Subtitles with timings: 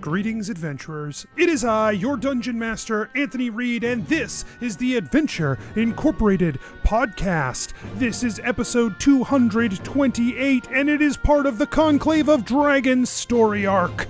[0.00, 1.26] Greetings, adventurers.
[1.36, 7.74] It is I, your dungeon master, Anthony Reed, and this is the Adventure Incorporated podcast.
[7.96, 14.06] This is episode 228, and it is part of the Conclave of Dragons story arc.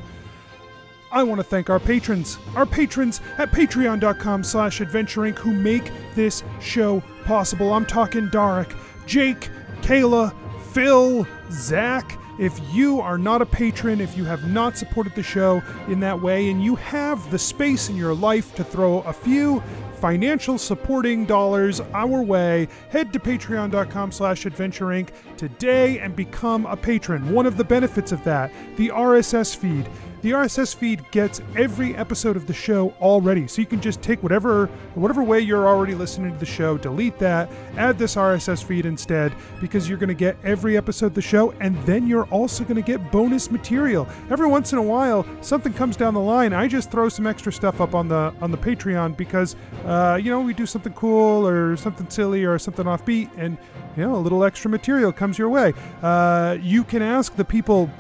[1.10, 6.44] I want to thank our patrons, our patrons at patreon.com slash adventureinc who make this
[6.60, 7.72] show possible.
[7.72, 8.72] I'm talking Darek,
[9.06, 9.50] Jake,
[9.80, 10.32] Kayla,
[10.72, 12.16] Phil, Zach.
[12.40, 16.22] If you are not a patron, if you have not supported the show in that
[16.22, 19.62] way, and you have the space in your life to throw a few
[19.96, 27.30] financial supporting dollars our way, head to patreon.com slash adventureinc today and become a patron.
[27.30, 29.86] One of the benefits of that, the RSS feed.
[30.22, 34.22] The RSS feed gets every episode of the show already, so you can just take
[34.22, 38.84] whatever whatever way you're already listening to the show, delete that, add this RSS feed
[38.84, 42.64] instead, because you're going to get every episode of the show, and then you're also
[42.64, 44.06] going to get bonus material.
[44.28, 46.52] Every once in a while, something comes down the line.
[46.52, 50.30] I just throw some extra stuff up on the on the Patreon because uh, you
[50.30, 53.56] know we do something cool or something silly or something offbeat, and
[53.96, 55.72] you know a little extra material comes your way.
[56.02, 57.90] Uh, you can ask the people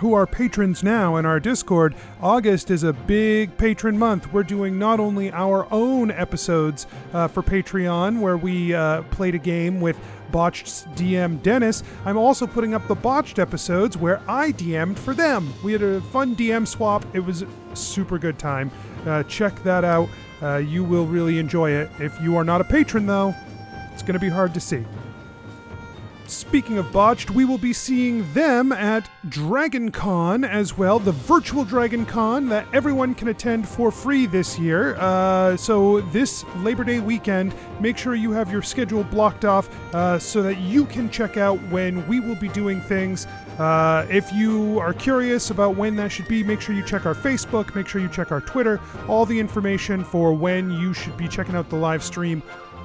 [0.00, 4.32] who are patrons now in our Discord, August is a big patron month.
[4.32, 9.38] We're doing not only our own episodes uh, for Patreon, where we uh, played a
[9.38, 9.98] game with
[10.32, 15.52] Botched DM Dennis, I'm also putting up the Botched episodes where I DM'd for them.
[15.62, 17.04] We had a fun DM swap.
[17.14, 18.70] It was a super good time.
[19.04, 20.08] Uh, check that out.
[20.40, 21.90] Uh, you will really enjoy it.
[21.98, 23.34] If you are not a patron, though,
[23.92, 24.82] it's going to be hard to see.
[26.30, 31.64] Speaking of botched, we will be seeing them at Dragon Con as well, the virtual
[31.64, 34.94] Dragon Con that everyone can attend for free this year.
[35.00, 40.20] Uh, so, this Labor Day weekend, make sure you have your schedule blocked off uh,
[40.20, 43.26] so that you can check out when we will be doing things.
[43.58, 47.14] Uh, if you are curious about when that should be, make sure you check our
[47.14, 48.80] Facebook, make sure you check our Twitter.
[49.08, 52.40] All the information for when you should be checking out the live stream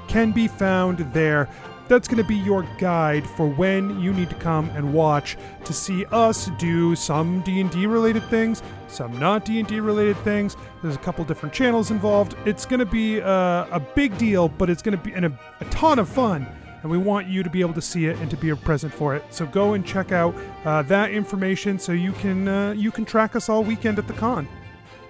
[0.08, 1.48] can be found there
[1.88, 5.74] that's going to be your guide for when you need to come and watch to
[5.74, 10.58] see us do some D&D related things, some not D&D related things.
[10.82, 12.36] There's a couple different channels involved.
[12.46, 15.40] It's going to be uh, a big deal, but it's going to be and a,
[15.60, 16.48] a ton of fun.
[16.82, 18.94] And we want you to be able to see it and to be a present
[18.94, 19.24] for it.
[19.32, 23.36] So go and check out uh, that information so you can uh, you can track
[23.36, 24.48] us all weekend at the con.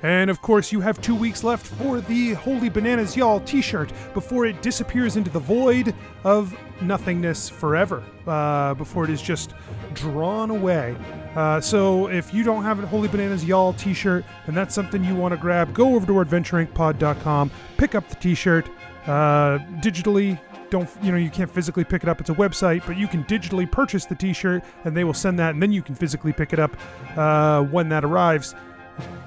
[0.03, 3.91] And of course, you have two weeks left for the Holy Bananas Y'all t shirt
[4.13, 9.53] before it disappears into the void of nothingness forever, uh, before it is just
[9.93, 10.95] drawn away.
[11.35, 15.03] Uh, so if you don't have a Holy Bananas Y'all t shirt and that's something
[15.03, 18.69] you want to grab, go over to adventureincpod.com, pick up the t shirt
[19.07, 20.39] uh, digitally.
[20.71, 22.19] Don't you know you can't physically pick it up?
[22.19, 25.53] It's a website, but you can digitally purchase the T-shirt, and they will send that,
[25.53, 26.75] and then you can physically pick it up
[27.15, 28.55] uh, when that arrives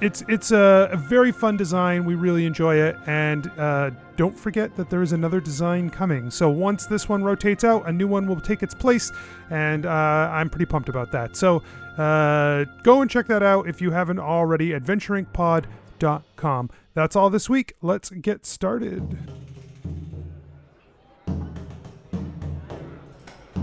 [0.00, 2.04] it's it's a, a, very fun design.
[2.04, 6.30] We really enjoy it, and uh, don't forget that there is another design coming.
[6.30, 9.10] So once this one rotates out, a new one will take its place,
[9.50, 11.36] and uh, I'm pretty pumped about that.
[11.36, 11.62] So
[11.96, 14.70] uh, go and check that out if you haven't already.
[14.70, 16.70] adventureincpod.com.
[16.94, 17.72] That's all this week.
[17.82, 19.18] Let's get started.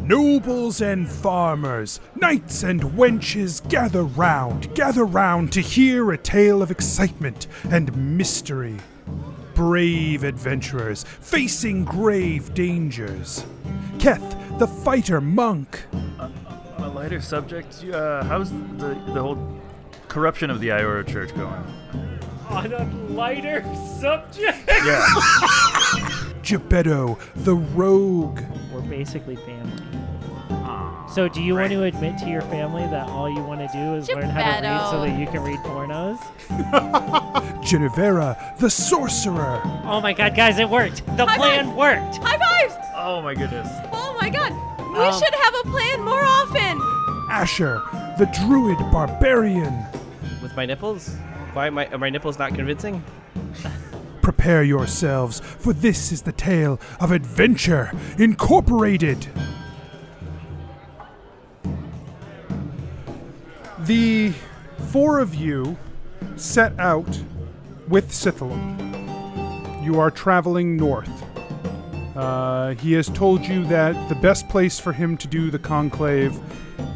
[0.08, 6.70] Nobles and farmers, knights and wenches, gather round, gather round to hear a tale of
[6.70, 8.78] excitement and mystery.
[9.56, 13.48] Brave adventurers facing grave dangers.
[13.98, 15.88] Keth, the fighter monk.
[16.20, 16.30] Uh,
[16.78, 17.84] a lighter subject.
[17.86, 19.60] Uh, how's the the whole
[20.08, 21.64] corruption of the Iora Church going?
[22.50, 23.66] On a lighter
[24.00, 24.70] subject.
[24.70, 26.22] Yeah.
[26.46, 28.40] Geppetto, the rogue.
[28.72, 29.82] We're basically family.
[31.12, 33.96] So, do you want to admit to your family that all you want to do
[33.96, 36.20] is learn how to read so that you can read pornos?
[37.64, 39.62] Genevera, the sorcerer.
[39.86, 41.06] Oh my god, guys, it worked!
[41.18, 41.76] The High plan five.
[41.76, 42.18] worked!
[42.18, 42.74] High fives!
[42.98, 43.68] oh my goodness.
[43.94, 44.52] Oh my god!
[44.80, 46.82] We Um, should have a plan more often!
[47.32, 47.82] Asher,
[48.18, 49.86] the druid barbarian.
[50.42, 51.16] With my nipples?
[51.54, 53.02] Why am I, are my nipples not convincing?
[54.26, 59.28] Prepare yourselves, for this is the tale of Adventure Incorporated.
[63.82, 64.34] The
[64.90, 65.78] four of you
[66.38, 67.22] set out
[67.88, 69.86] with Sithalum.
[69.86, 71.24] You are traveling north.
[72.16, 76.36] Uh, he has told you that the best place for him to do the conclave,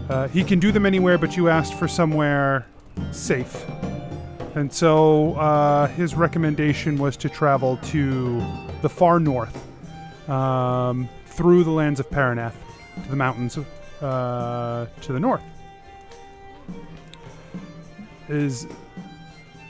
[0.10, 2.66] uh, he can do them anywhere, but you asked for somewhere
[3.12, 3.68] safe.
[4.56, 8.44] And so uh, his recommendation was to travel to
[8.82, 9.58] the far north,
[10.30, 12.56] um, through the lands of Paraneth,
[13.04, 13.58] to the mountains
[14.02, 15.44] uh, to the north.
[18.28, 18.68] Is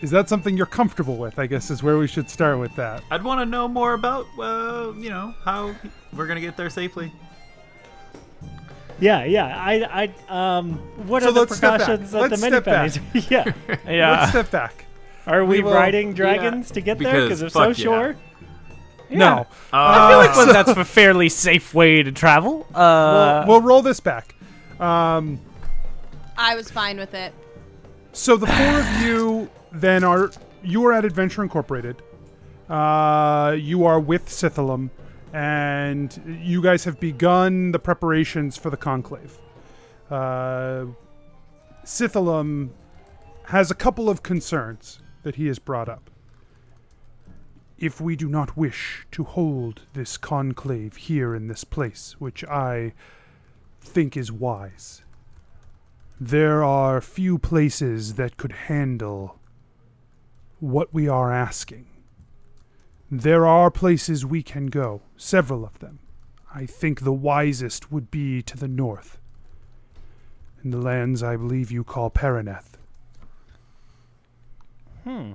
[0.01, 1.39] Is that something you're comfortable with?
[1.39, 3.03] I guess is where we should start with that.
[3.11, 5.75] I'd want to know more about, uh, you know, how
[6.13, 7.11] we're gonna get there safely.
[8.99, 9.45] Yeah, yeah.
[9.57, 10.73] I, I, um,
[11.07, 11.87] what So are the let's step back.
[11.87, 12.91] precautions at the step back.
[12.91, 13.29] Minipennies?
[13.29, 13.53] yeah.
[13.91, 14.11] Yeah.
[14.19, 14.85] Let's step back.
[15.27, 17.13] Are we, We will- riding dragons to get there?
[17.23, 17.73] because Because if so, yeah.
[17.73, 18.15] sure.
[19.11, 19.47] No.
[19.73, 22.67] I feel like Uh, well, that's a fairly safe way to travel.
[22.75, 24.35] Uh, we'll roll this back.
[24.79, 25.39] Um,
[26.37, 27.33] I was fine with it.
[28.13, 30.31] so the four of you then are
[30.63, 32.01] you are at Adventure Incorporated.
[32.69, 34.89] Uh, you are with Sithalum,
[35.33, 39.37] and you guys have begun the preparations for the conclave.
[40.09, 40.85] Uh,
[43.45, 46.09] has a couple of concerns that he has brought up.
[47.77, 52.93] If we do not wish to hold this conclave here in this place, which I
[53.79, 55.03] think is wise,
[56.19, 59.39] there are few places that could handle
[60.59, 61.87] what we are asking.
[63.11, 65.99] There are places we can go, several of them.
[66.53, 69.17] I think the wisest would be to the north,
[70.63, 72.73] in the lands I believe you call Paraneth.
[75.03, 75.31] Hmm.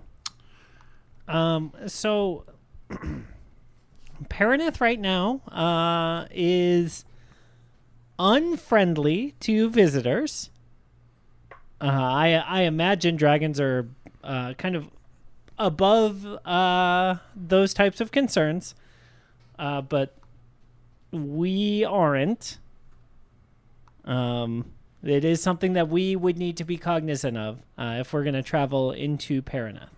[1.27, 1.73] Um.
[1.87, 2.45] So,
[4.29, 7.05] Paraneth right now uh, is
[8.19, 10.51] unfriendly to visitors.
[11.81, 13.89] Uh, I I imagine dragons are
[14.23, 14.91] uh, kind of
[15.59, 18.75] above uh, those types of concerns,
[19.59, 20.17] uh, but
[21.13, 22.59] we aren't.
[24.05, 24.73] Um,
[25.03, 28.35] it is something that we would need to be cognizant of uh, if we're going
[28.35, 29.89] to travel into Paraneth.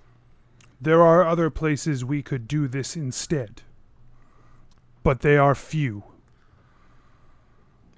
[0.80, 3.62] There are other places we could do this instead,
[5.02, 6.04] but they are few.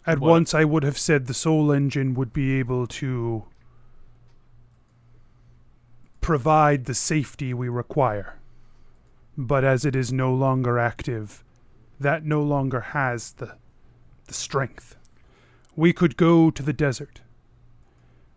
[0.06, 3.44] At What- once, I would have said the Soul Engine would be able to
[6.28, 8.34] provide the safety we require.
[9.38, 11.42] But as it is no longer active,
[11.98, 13.56] that no longer has the,
[14.26, 14.94] the strength.
[15.74, 17.22] We could go to the desert.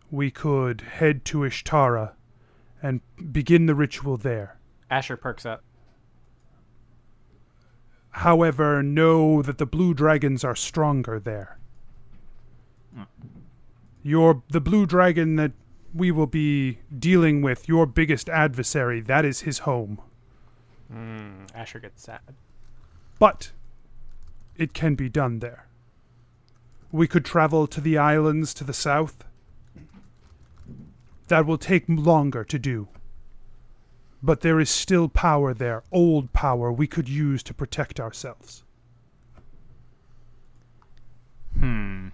[0.09, 2.13] We could head to Ishtara
[2.81, 4.57] and begin the ritual there.
[4.89, 5.61] Asher perks up.
[8.11, 11.57] However, know that the blue dragons are stronger there.
[12.95, 13.03] Hmm.
[14.01, 15.51] Your the blue dragon that
[15.93, 19.99] we will be dealing with, your biggest adversary, that is his home.
[20.93, 22.21] Mm, Asher gets sad.
[23.19, 23.51] But
[24.57, 25.65] it can be done there.
[26.91, 29.23] We could travel to the islands to the south.
[31.27, 32.89] That will take longer to do.
[34.23, 38.63] But there is still power there, old power we could use to protect ourselves.
[41.57, 42.09] Hmm.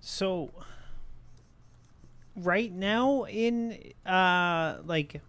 [0.00, 0.50] So
[2.42, 5.20] right now in uh like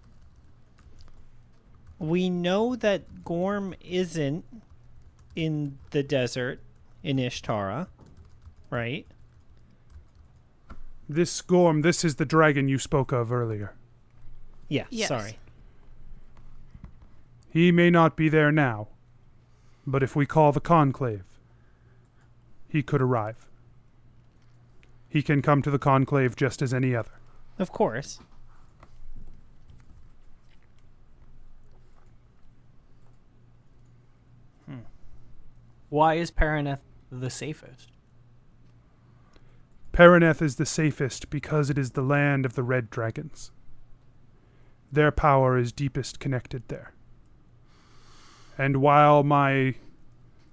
[2.00, 4.44] we know that Gorm isn't
[5.36, 6.60] in the desert
[7.04, 7.88] in Ishtara,
[8.72, 9.06] right?
[11.08, 13.74] This Gorm, this is the dragon you spoke of earlier.
[14.68, 15.10] Yeah, Yes.
[15.10, 15.38] sorry.
[17.50, 18.88] He may not be there now,
[19.86, 21.24] but if we call the conclave,
[22.70, 23.46] he could arrive.
[25.12, 27.12] He can come to the conclave just as any other.
[27.60, 28.22] Of course.
[34.66, 34.86] Hmm.
[35.90, 36.80] Why is Paraneth
[37.12, 37.92] the safest?
[39.92, 43.52] Paraneth is the safest because it is the land of the red dragons.
[44.94, 46.94] Their power is deepest connected there.
[48.58, 49.76] And while my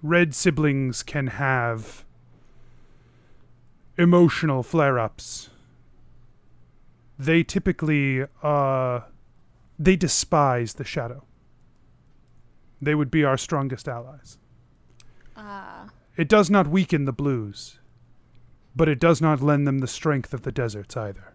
[0.03, 2.05] red siblings can have
[3.99, 5.51] emotional flare ups,
[7.19, 9.01] they typically uh
[9.79, 11.25] they despise the shadow.
[12.81, 14.39] They would be our strongest allies.
[15.37, 15.89] Ah.
[16.17, 17.79] It does not weaken the blues,
[18.75, 21.35] but it does not lend them the strength of the deserts either.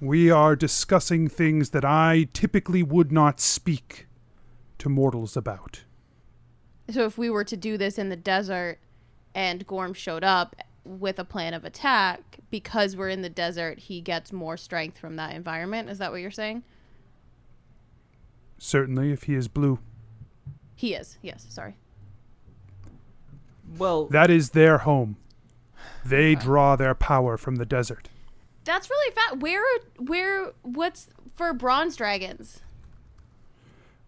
[0.00, 4.06] We are discussing things that I typically would not speak
[4.78, 5.84] to mortals about.
[6.90, 8.78] So if we were to do this in the desert
[9.36, 14.00] and Gorm showed up with a plan of attack, because we're in the desert, he
[14.00, 15.90] gets more strength from that environment.
[15.90, 16.62] Is that what you're saying?
[18.56, 19.78] Certainly, if he is blue.
[20.74, 21.18] He is.
[21.20, 21.44] Yes.
[21.50, 21.76] Sorry.
[23.76, 25.16] Well, That is their home.
[26.04, 28.08] They draw their power from the desert.
[28.64, 29.40] That's really fat.
[29.40, 29.62] Where?
[29.98, 30.52] Where?
[30.62, 32.60] What's for bronze dragons?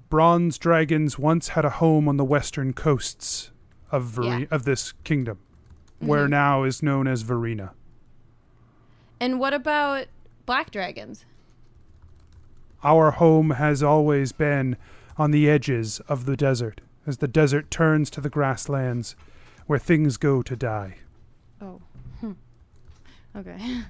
[0.09, 3.51] Bronze dragons once had a home on the western coasts
[3.91, 4.45] of Vere- Yeah.
[4.51, 5.39] of this kingdom,
[5.99, 6.31] where Mhm.
[6.31, 7.73] now is known as Verena.
[9.21, 10.07] And what about
[10.47, 11.25] black dragons?
[12.85, 14.77] Our home has always been
[15.17, 19.17] on the edges of the desert, as the desert turns to the grasslands
[19.67, 20.99] where things go to die.
[21.61, 21.81] Oh.
[22.21, 22.33] Hmm.
[23.35, 23.83] Okay.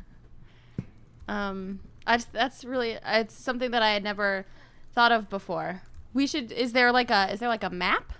[1.28, 4.46] um, I just, that's really it's something that I had never
[4.94, 5.82] thought of before.
[6.14, 6.50] We should.
[6.50, 8.14] Is there like a is there like a map?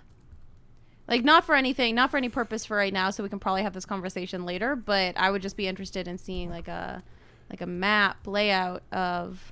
[1.09, 3.09] Like not for anything, not for any purpose for right now.
[3.09, 4.75] So we can probably have this conversation later.
[4.75, 7.03] But I would just be interested in seeing like a
[7.49, 9.51] like a map layout of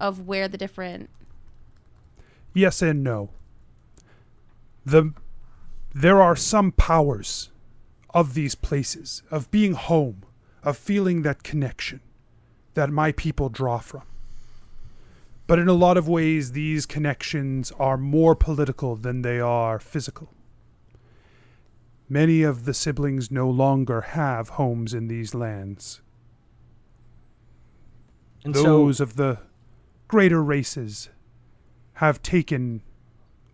[0.00, 1.08] of where the different.
[2.52, 3.30] Yes and no.
[4.84, 5.12] The
[5.94, 7.50] there are some powers
[8.10, 10.22] of these places, of being home,
[10.64, 12.00] of feeling that connection
[12.74, 14.02] that my people draw from.
[15.46, 20.30] But in a lot of ways, these connections are more political than they are physical.
[22.08, 26.00] Many of the siblings no longer have homes in these lands.
[28.44, 29.38] And Those so, of the
[30.06, 31.10] greater races
[31.94, 32.82] have taken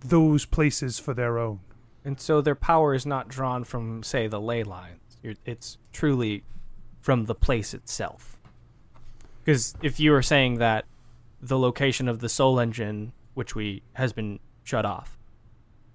[0.00, 1.60] those places for their own.
[2.04, 5.00] and so their power is not drawn from, say, the ley lines.
[5.46, 6.44] It's truly
[7.00, 8.36] from the place itself.
[9.42, 10.84] Because if you were saying that
[11.40, 15.18] the location of the soul engine, which we has been shut off,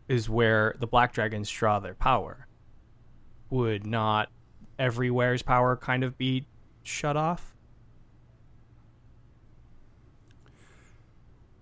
[0.07, 2.47] is where the black dragons draw their power,
[3.49, 4.29] would not
[4.77, 6.45] everywhere's power kind of be
[6.83, 7.55] shut off?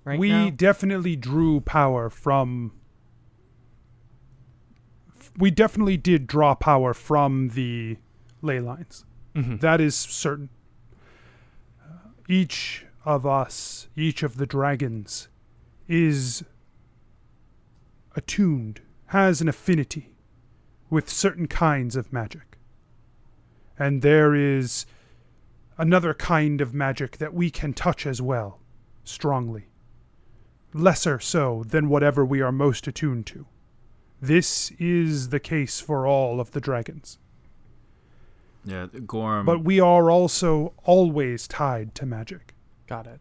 [0.03, 0.49] Right we now?
[0.51, 2.71] definitely drew power from
[5.37, 7.97] we definitely did draw power from the
[8.41, 9.59] ley lines Mhm.
[9.59, 10.49] that is certain
[11.83, 15.27] Uh, each of us each of the dragons
[15.87, 16.43] is
[18.15, 20.15] attuned has an affinity
[20.89, 22.57] with certain kinds of magic
[23.77, 24.85] and there is
[25.77, 28.59] another kind of magic that we can touch as well
[29.03, 29.67] strongly
[30.73, 33.45] lesser so than whatever we are most attuned to.
[34.21, 37.17] This is the case for all of the dragons.
[38.65, 39.45] Yeah, Gorm.
[39.45, 42.53] But we are also always tied to magic.
[42.87, 43.19] Got it.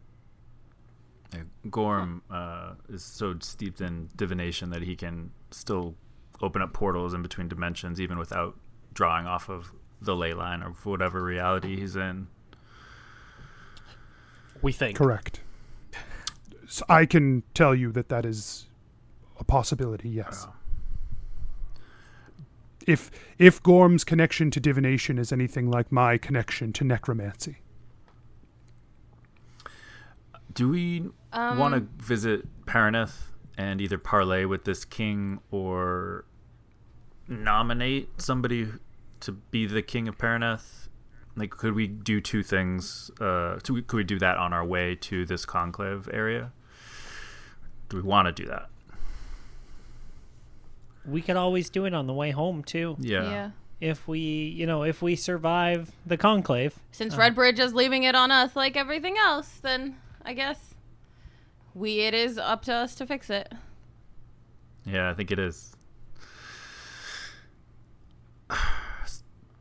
[1.33, 5.95] Yeah, Gorm uh, is so steeped in divination that he can still
[6.41, 8.55] open up portals in between dimensions, even without
[8.93, 12.27] drawing off of the ley line or whatever reality he's in.
[14.61, 14.97] We think.
[14.97, 15.41] Correct.
[16.67, 18.67] So I can tell you that that is
[19.39, 20.47] a possibility, yes.
[20.49, 20.53] Oh.
[22.85, 27.57] If if Gorm's connection to divination is anything like my connection to necromancy.
[30.53, 36.25] Do we Um, want to visit Paraneth and either parlay with this king or
[37.27, 38.67] nominate somebody
[39.21, 40.87] to be the king of Paraneth?
[41.35, 43.11] Like, could we do two things?
[43.21, 46.51] Uh, to, could we do that on our way to this conclave area?
[47.89, 48.69] Do we want to do that?
[51.05, 52.97] We could always do it on the way home too.
[52.99, 53.29] Yeah.
[53.29, 53.49] yeah.
[53.79, 56.79] If we, you know, if we survive the conclave.
[56.91, 57.19] Since Uh.
[57.19, 60.73] Redbridge is leaving it on us like everything else, then I guess
[61.75, 63.53] we it is up to us to fix it.
[64.85, 65.76] Yeah, I think it is.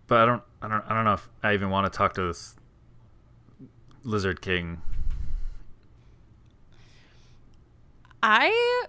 [0.09, 2.29] But I don't, I don't, I don't know if I even want to talk to
[2.29, 2.55] this
[4.05, 4.81] lizard king.
[8.23, 8.87] I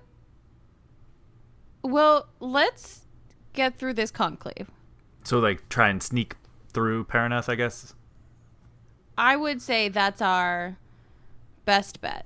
[1.83, 3.05] well, let's
[3.53, 4.69] get through this conclave.
[5.23, 6.35] So like, try and sneak
[6.69, 7.93] through Paraneth, I guess.
[9.17, 10.77] I would say that's our
[11.65, 12.25] best bet.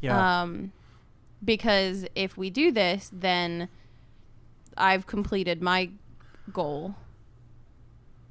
[0.00, 0.42] Yeah.
[0.42, 0.72] Um,
[1.44, 3.68] because if we do this, then
[4.76, 5.90] I've completed my
[6.52, 6.94] goal.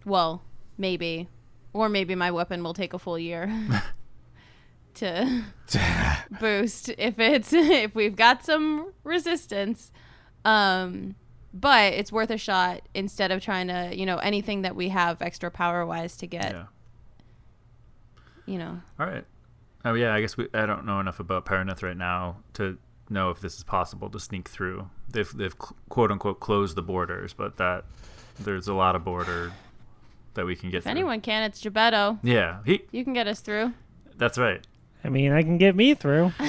[0.05, 0.43] Well,
[0.77, 1.27] maybe,
[1.73, 3.51] or maybe my weapon will take a full year
[4.95, 5.43] to
[6.39, 9.91] boost if it's if we've got some resistance.
[10.45, 11.15] Um,
[11.53, 15.21] but it's worth a shot instead of trying to, you know, anything that we have
[15.21, 16.65] extra power wise to get, Yeah.
[18.45, 18.79] you know.
[18.99, 19.25] All right.
[19.85, 20.47] Oh yeah, I guess we.
[20.53, 22.77] I don't know enough about Paraneth right now to
[23.09, 24.89] know if this is possible to sneak through.
[25.09, 25.55] They've they've
[25.89, 27.85] quote unquote closed the borders, but that
[28.39, 29.51] there's a lot of border
[30.35, 30.91] that we can get If through.
[30.91, 32.19] anyone can, it's Geppetto.
[32.23, 32.83] Yeah, he.
[32.91, 33.73] You can get us through.
[34.17, 34.65] That's right.
[35.03, 36.31] I mean, I can get me through.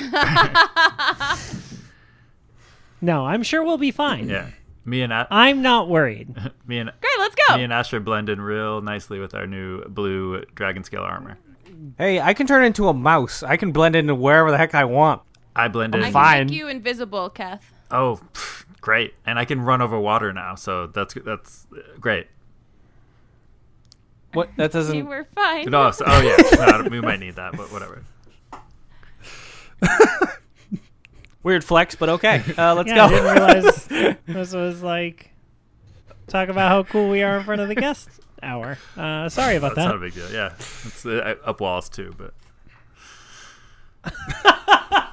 [3.01, 4.29] no, I'm sure we'll be fine.
[4.29, 4.47] Yeah.
[4.85, 6.35] Me and A- I'm not worried.
[6.67, 7.57] me and Great, let's go.
[7.57, 11.39] me and Asher blend in real nicely with our new blue dragon scale armor.
[11.99, 13.43] hey, I can turn into a mouse.
[13.43, 15.23] I can blend into wherever the heck I want.
[15.59, 16.01] I blend in.
[16.01, 16.47] I can fine.
[16.47, 17.73] make you invisible, Kath.
[17.91, 19.15] Oh, pff, great!
[19.27, 21.67] And I can run over water now, so that's that's
[22.01, 22.29] great.
[24.33, 24.51] What?
[24.57, 25.07] That doesn't.
[25.07, 25.69] We're fine.
[25.69, 26.37] No, so, oh yeah,
[26.83, 28.05] no, we might need that, but whatever.
[31.43, 32.43] Weird flex, but okay.
[32.57, 33.87] Uh, let's yeah, I didn't realize
[34.27, 35.31] this was like
[36.27, 38.09] talk about how cool we are in front of the guest
[38.43, 38.79] hour.
[38.97, 39.83] Uh, sorry about that.
[39.83, 40.31] That's not a big deal.
[40.31, 42.35] Yeah, it's uh, up walls too, but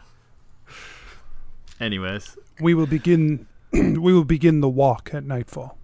[1.80, 3.46] anyways, We will begin.
[3.72, 5.78] we will begin the walk at nightfall.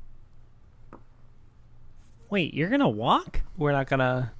[2.30, 3.42] Wait, you're gonna walk?
[3.56, 4.32] We're not gonna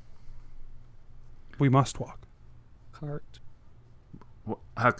[1.58, 2.20] We must walk.
[2.92, 3.38] cart.
[4.48, 4.92] wh- how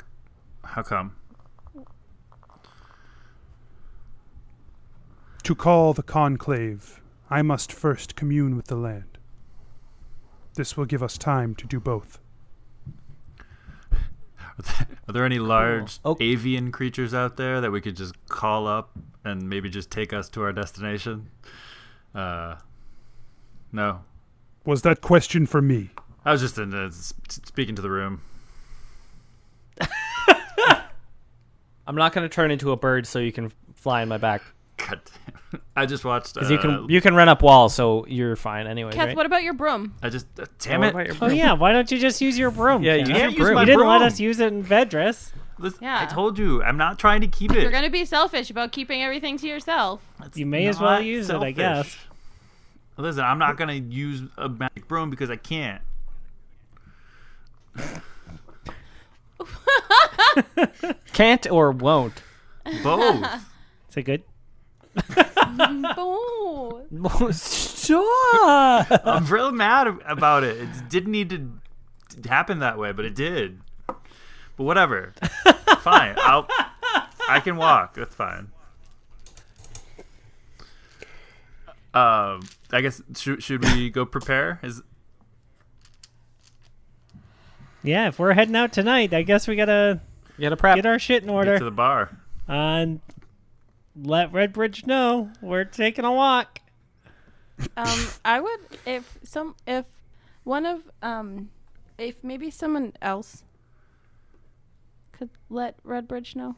[0.65, 1.17] how come?
[5.43, 9.19] To call the conclave, I must first commune with the land.
[10.55, 12.19] This will give us time to do both.
[15.09, 16.17] Are there any large Oh.
[16.21, 18.91] avian creatures out there that we could just call up
[19.25, 21.29] and maybe just take us to our destination?
[22.15, 22.57] Uh,
[23.73, 24.01] no.
[24.65, 25.91] Was that question for me?
[26.25, 28.23] I was just in uh, s- speaking to the room.
[31.87, 34.43] I'm not gonna turn into a bird so you can fly in my back.
[34.77, 35.61] God damn.
[35.75, 36.35] I just watched.
[36.35, 38.93] Because Uh, you can you can run up walls, so you're fine anyway.
[38.93, 39.17] Kath, right?
[39.17, 39.95] what about your broom?
[40.03, 40.27] I just.
[40.39, 40.91] Uh, damn What it!
[40.95, 42.83] about your Oh yeah, why don't you just use your broom?
[42.83, 43.01] Yeah, Kat?
[43.01, 43.55] use Can't your use broom.
[43.55, 45.31] my You didn't let us use it in Vedris.
[45.59, 46.01] Listen, Yeah.
[46.03, 47.63] I told you, I'm not trying to keep it.
[47.63, 50.03] You're gonna be selfish about keeping everything to yourself.
[50.23, 51.97] It's You may as well not use it, I guess.
[52.99, 55.81] Listen, I'm not gonna use a magic broom because I can't.
[61.13, 62.23] Can't or won't.
[62.83, 63.27] Both.
[63.89, 64.23] It's a good.
[65.95, 67.33] Boo.
[67.33, 69.01] Stop.
[69.05, 70.57] I'm real mad about it.
[70.59, 73.61] It didn't need to happen that way, but it did.
[73.87, 75.13] But whatever.
[75.81, 76.15] fine.
[76.19, 76.47] I'll.
[77.29, 77.95] I can walk.
[77.95, 78.49] That's fine.
[81.95, 82.41] Um,
[82.73, 84.61] I guess should should we go prepare?
[84.63, 84.83] Is
[87.83, 90.01] Yeah, if we're heading out tonight, I guess we gotta
[90.37, 90.77] You gotta prep.
[90.77, 92.11] get our shit in get order to the bar?
[92.49, 93.01] and
[94.01, 96.61] let Redbridge know we're taking a walk.
[97.77, 99.87] Um, I would if some if
[100.45, 101.51] one of um
[101.99, 103.45] if maybe someone else
[105.13, 106.57] could let Redbridge know.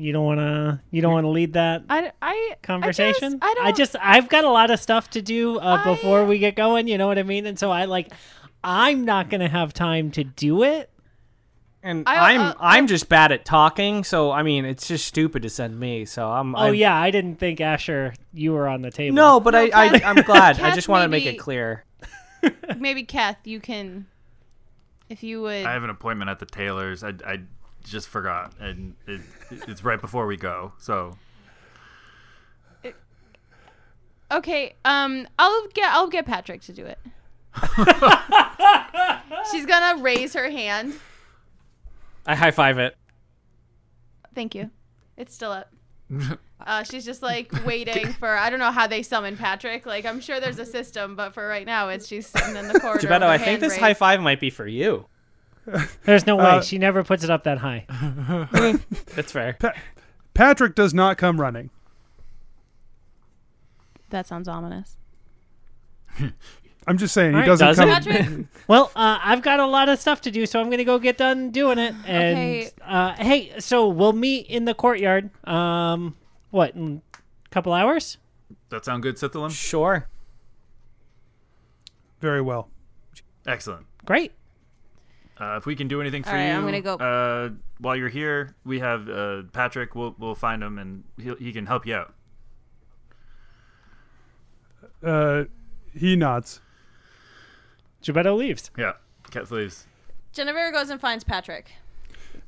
[0.00, 0.80] You don't wanna.
[0.92, 3.38] You don't wanna lead that I I conversation.
[3.42, 3.68] I, just, I.
[3.68, 3.96] I just.
[4.00, 6.86] I've got a lot of stuff to do uh, I- before we get going.
[6.88, 7.46] You know what I mean?
[7.46, 8.12] And so I like.
[8.62, 10.90] I'm not gonna have time to do it.
[11.82, 15.42] And I- I'm uh, I'm just bad at talking, so I mean it's just stupid
[15.42, 16.04] to send me.
[16.04, 16.54] So I'm.
[16.54, 19.14] Oh I'm- yeah, I didn't think Asher you were on the table.
[19.14, 20.60] No, but No, I, I Kath- I'm glad.
[20.60, 21.84] I just want to make it clear.
[22.78, 24.06] maybe Kath, you can.
[25.08, 25.64] If you would.
[25.64, 27.02] I have an appointment at the tailor's.
[27.02, 27.40] I, I
[27.84, 30.72] just forgot, and it, it's right before we go.
[30.78, 31.16] So
[34.30, 36.98] Okay, um, I'll get I'll get Patrick to do it.
[39.50, 40.94] She's gonna raise her hand.
[42.28, 42.94] I high five it.
[44.34, 44.70] Thank you.
[45.16, 45.72] It's still up.
[46.66, 49.86] Uh, she's just like waiting for I don't know how they summon Patrick.
[49.86, 52.80] Like I'm sure there's a system, but for right now, it's she's sitting in the
[52.80, 53.02] corridor.
[53.02, 53.80] Geppetto, I think this raised.
[53.80, 55.06] high five might be for you.
[56.02, 56.42] There's no way.
[56.44, 57.86] Uh, she never puts it up that high.
[59.14, 59.56] That's fair.
[59.60, 59.74] Pa-
[60.34, 61.70] Patrick does not come running.
[64.10, 64.96] That sounds ominous.
[66.88, 67.88] I'm just saying he All right, doesn't does come.
[67.88, 70.98] Patrick, Well, uh, I've got a lot of stuff to do, so I'm gonna go
[70.98, 71.94] get done doing it.
[72.06, 72.70] And Okay.
[72.82, 75.30] uh, hey, so we'll meet in the courtyard.
[75.46, 76.16] Um,
[76.50, 76.74] what?
[76.74, 78.16] In a couple hours?
[78.70, 79.50] that sound good, Sithalum?
[79.50, 80.08] Sure.
[82.20, 82.68] Very well.
[83.46, 83.86] Excellent.
[84.04, 84.32] Great.
[85.40, 87.94] Uh, if we can do anything for All right, you, I'm gonna go- Uh, while
[87.96, 89.94] you're here, we have uh, Patrick.
[89.94, 92.14] We'll we'll find him and he he can help you out.
[95.04, 95.44] Uh,
[95.94, 96.60] he nods.
[98.02, 98.70] Geppetto leaves.
[98.76, 98.92] Yeah,
[99.30, 99.86] Cat leaves.
[100.34, 101.72] Genevera goes and finds Patrick.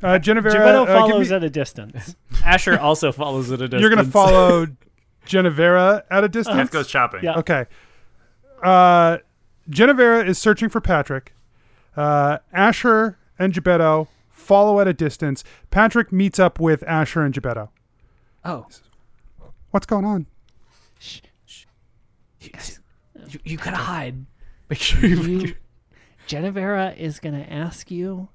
[0.03, 2.17] Uh, Genevera, Geppetto uh, give follows me- at a distance.
[2.45, 3.81] Asher also follows at a distance.
[3.81, 4.67] you're gonna follow
[5.27, 6.57] Genevera at a distance.
[6.57, 7.21] Cat goes shopping.
[7.23, 7.39] Yeah.
[7.39, 7.67] Okay.
[8.63, 9.19] Uh,
[9.69, 11.35] Genevera is searching for Patrick.
[11.97, 15.45] Uh, Asher and Geppetto follow at a distance.
[15.71, 17.71] Patrick meets up with Asher and Geppetto.
[18.45, 18.67] Oh,
[19.71, 20.27] What's going on?
[20.99, 21.21] Shh.
[22.41, 22.51] you,
[23.45, 24.25] you gotta hide.
[24.71, 25.17] Make sure you.
[25.17, 25.55] You,
[26.29, 28.29] Genevera is gonna ask you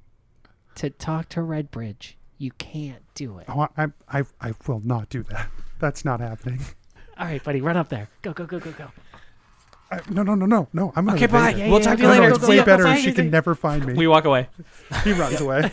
[0.76, 2.16] to talk to Redbridge.
[2.38, 3.46] You can't do it.
[3.48, 5.50] Oh, I, I, I will not do that.
[5.80, 6.60] That's not happening.
[7.18, 8.10] All right, buddy, run up there.
[8.22, 8.92] Go, go, go, go, go.
[9.90, 10.92] I, no, no, no, no, no.
[10.96, 11.52] I'm gonna Okay, bye.
[11.52, 12.34] Yeah, we'll yeah, talk to No, you no, later.
[12.36, 12.66] it's See way ya.
[12.66, 12.96] better Bye.
[12.96, 13.94] if she can never find me.
[13.94, 14.50] We walk away.
[15.06, 15.72] he runs away.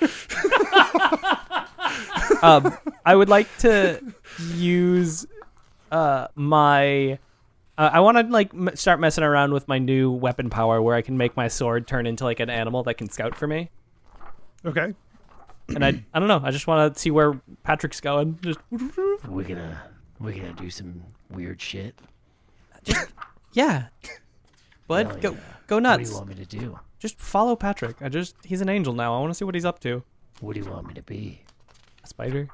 [2.42, 4.00] um, I would like to
[4.54, 5.26] use
[5.92, 7.18] uh, my
[7.80, 10.94] Uh, I want to like m- start messing around with my new weapon power, where
[10.94, 13.70] I can make my sword turn into like an animal that can scout for me.
[14.66, 14.92] Okay.
[15.68, 16.42] And I, I don't know.
[16.44, 18.38] I just want to see where Patrick's going.
[18.42, 18.58] Just
[19.26, 19.80] We're gonna
[20.18, 21.98] we're gonna do some weird shit.
[23.54, 23.86] yeah,
[24.86, 25.38] bud, Hell go yeah.
[25.66, 26.10] go What do nuts.
[26.10, 26.78] you want me to do?
[26.98, 27.96] Just follow Patrick.
[28.02, 29.16] I just he's an angel now.
[29.16, 30.02] I want to see what he's up to.
[30.40, 31.44] What do you want me to be?
[32.04, 32.48] A spider.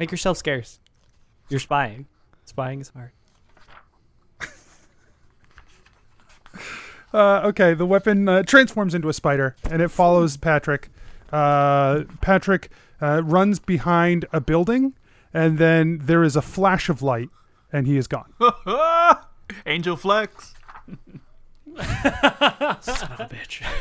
[0.00, 0.80] Make yourself scarce.
[1.48, 2.06] You're spying.
[2.46, 3.12] Spying is hard.
[7.12, 10.88] Uh, okay, the weapon uh, transforms into a spider and it follows Patrick.
[11.32, 12.70] Uh, Patrick
[13.02, 14.94] uh, runs behind a building,
[15.32, 17.30] and then there is a flash of light,
[17.72, 18.32] and he is gone.
[19.66, 20.54] Angel Flex.
[21.76, 23.62] Son of a bitch.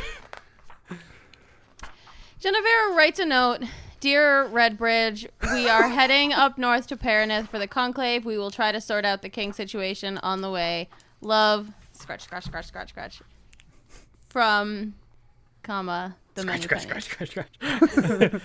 [2.42, 3.64] Genevera writes a note.
[4.00, 8.24] Dear Redbridge, we are heading up north to Paraneth for the conclave.
[8.24, 10.88] We will try to sort out the king situation on the way.
[11.20, 11.74] Love,
[12.10, 13.22] scratch, scratch, scratch, scratch, scratch.
[14.30, 14.96] From,
[15.62, 17.08] comma, the many pennies.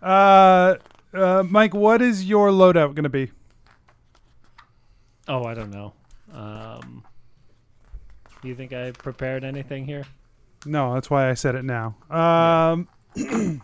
[0.00, 0.76] Uh,
[1.12, 3.32] uh, Mike, what is your loadout going to be?
[5.26, 5.92] Oh, I don't know.
[6.32, 7.02] Um,
[8.40, 10.04] do you think I prepared anything here?
[10.64, 11.96] No, that's why I said it now.
[12.08, 12.86] Um,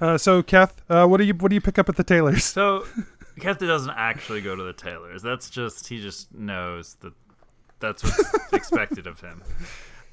[0.00, 2.44] uh, so, Kath, uh, what do you what do you pick up at the tailor's?
[2.44, 2.86] So,
[3.38, 5.22] Kefta doesn't actually go to the tailors.
[5.22, 7.12] That's just he just knows that
[7.84, 9.42] that's what's expected of him.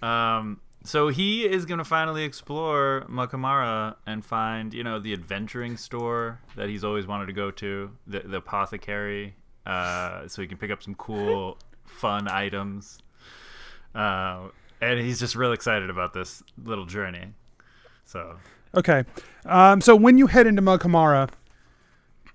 [0.01, 6.39] Um, so he is gonna finally explore Mughamara and find you know the adventuring store
[6.55, 10.71] that he's always wanted to go to, the the apothecary, uh, so he can pick
[10.71, 12.99] up some cool, fun items.
[13.93, 14.47] Uh,
[14.81, 17.27] and he's just real excited about this little journey.
[18.05, 18.38] So
[18.75, 19.03] Okay.
[19.45, 21.29] Um, so when you head into Mughamara,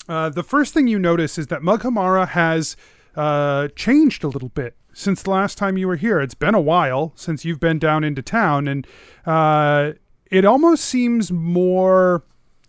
[0.09, 2.77] uh, the first thing you notice is that Mughamara has
[3.17, 6.21] uh, changed a little bit since the last time you were here.
[6.21, 8.87] It's been a while since you've been down into town, and
[9.27, 9.93] uh,
[10.31, 12.25] it almost seems more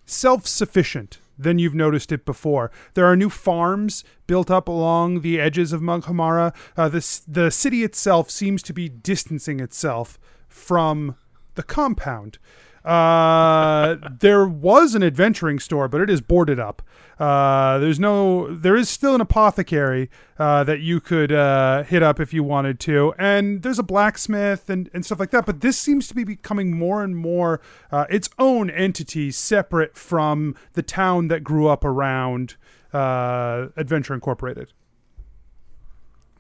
[0.06, 2.70] self-sufficient than you've noticed it before.
[2.96, 6.54] There are new farms built up along the edges of Mughamara.
[6.76, 11.16] Uh, the, the city itself seems to be distancing itself from
[11.56, 12.40] the compound.
[12.88, 16.82] Uh, there was an adventuring store, but it is boarded up.
[17.19, 22.17] Uh, there's no, there is still an apothecary uh, that you could uh, hit up
[22.21, 25.45] if you wanted to, and there's a blacksmith and, and stuff like that.
[25.45, 27.60] But this seems to be becoming more and more
[27.91, 32.56] uh, its own entity, separate from the town that grew up around
[32.93, 34.71] Adventure Incorporated.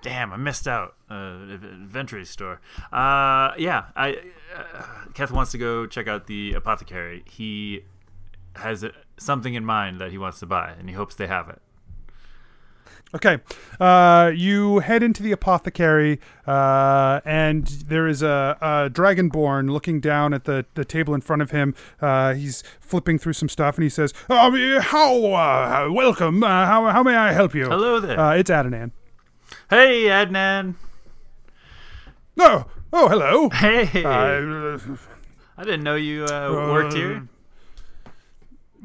[0.01, 0.95] Damn, I missed out.
[1.09, 2.61] Uh, adventure store.
[2.91, 4.17] Uh, yeah, I.
[4.55, 4.83] Uh,
[5.13, 7.23] Keth wants to go check out the apothecary.
[7.29, 7.83] He
[8.55, 11.49] has uh, something in mind that he wants to buy, and he hopes they have
[11.49, 11.61] it.
[13.15, 13.39] Okay.
[13.79, 20.33] Uh, you head into the apothecary, uh, and there is a, a dragonborn looking down
[20.33, 21.73] at the, the table in front of him.
[22.01, 25.15] Uh, he's flipping through some stuff, and he says, um, "How?
[25.33, 26.43] Uh, welcome.
[26.43, 28.19] Uh, how, how may I help you?" Hello there.
[28.19, 28.91] Uh, it's Adnan.
[29.69, 30.75] Hey, Adnan.
[32.39, 33.49] Oh, oh, hello.
[33.49, 34.77] Hey, Uh,
[35.57, 37.27] I didn't know you uh, worked here.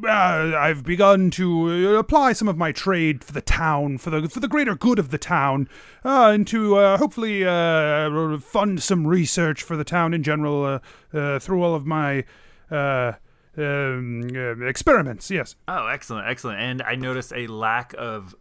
[0.05, 0.09] uh,
[0.57, 4.40] I've begun to uh, apply some of my trade for the town, for the for
[4.40, 5.68] the greater good of the town,
[6.05, 10.79] uh, and to uh, hopefully uh, fund some research for the town in general uh,
[11.16, 12.25] uh, through all of my
[12.70, 13.12] uh,
[13.59, 15.31] um, uh, experiments.
[15.31, 15.57] Yes.
[15.68, 16.59] Oh, excellent, excellent.
[16.59, 18.35] And I noticed a lack of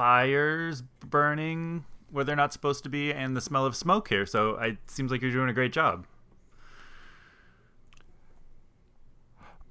[0.00, 4.24] fires burning where they're not supposed to be, and the smell of smoke here.
[4.24, 6.06] So it seems like you're doing a great job.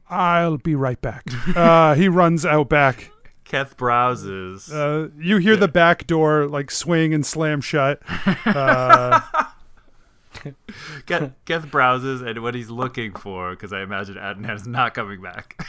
[0.07, 1.23] I'll be right back.
[1.55, 3.09] uh, he runs out back.
[3.43, 4.71] Keth browses.
[4.71, 7.99] Uh, you hear the back door like swing and slam shut.
[8.45, 9.21] Uh,
[11.07, 15.23] Keth, Keth browses, and what he's looking for, because I imagine Adnan is not coming
[15.23, 15.59] back.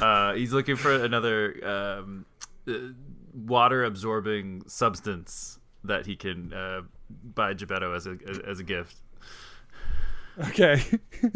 [0.00, 2.24] uh, he's looking for another um,
[2.68, 2.72] uh,
[3.32, 8.96] water-absorbing substance that he can uh, buy Geppetto as a as, as a gift.
[10.48, 10.82] Okay.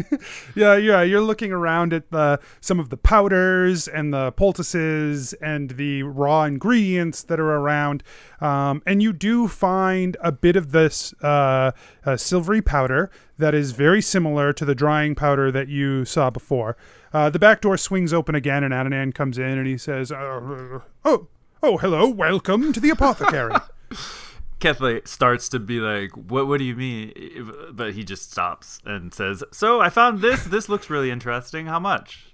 [0.56, 1.02] yeah, yeah.
[1.02, 6.44] You're looking around at the some of the powders and the poultices and the raw
[6.44, 8.02] ingredients that are around,
[8.40, 11.70] um, and you do find a bit of this uh,
[12.04, 16.76] uh, silvery powder that is very similar to the drying powder that you saw before.
[17.12, 20.80] Uh, the back door swings open again, and Adnan comes in and he says, uh,
[21.04, 21.28] "Oh,
[21.62, 23.54] oh, hello, welcome to the apothecary."
[24.60, 26.48] Keth like, starts to be like, "What?
[26.48, 27.12] What do you mean?"
[27.72, 30.44] But he just stops and says, "So I found this.
[30.44, 31.66] This looks really interesting.
[31.66, 32.27] How much?"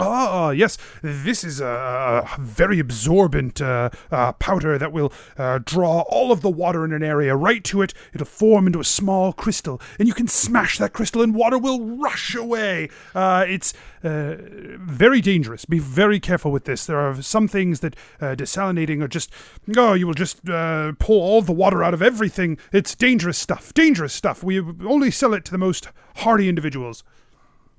[0.00, 6.32] Ah, yes, this is a, very absorbent uh, uh, powder that will uh, draw all
[6.32, 7.94] of the water in an area right to it.
[8.12, 11.80] It'll form into a small crystal, and you can smash that crystal, and water will
[11.80, 12.88] rush away.
[13.14, 14.36] Uh, it's uh,
[14.78, 15.64] very dangerous.
[15.64, 16.86] Be very careful with this.
[16.86, 19.30] There are some things that uh, desalinating are just,
[19.76, 22.58] oh, you will just pull all the water out of everything.
[22.72, 23.74] It's dangerous stuff.
[23.74, 24.42] Dangerous stuff.
[24.42, 27.02] We only sell it to the most hardy individuals.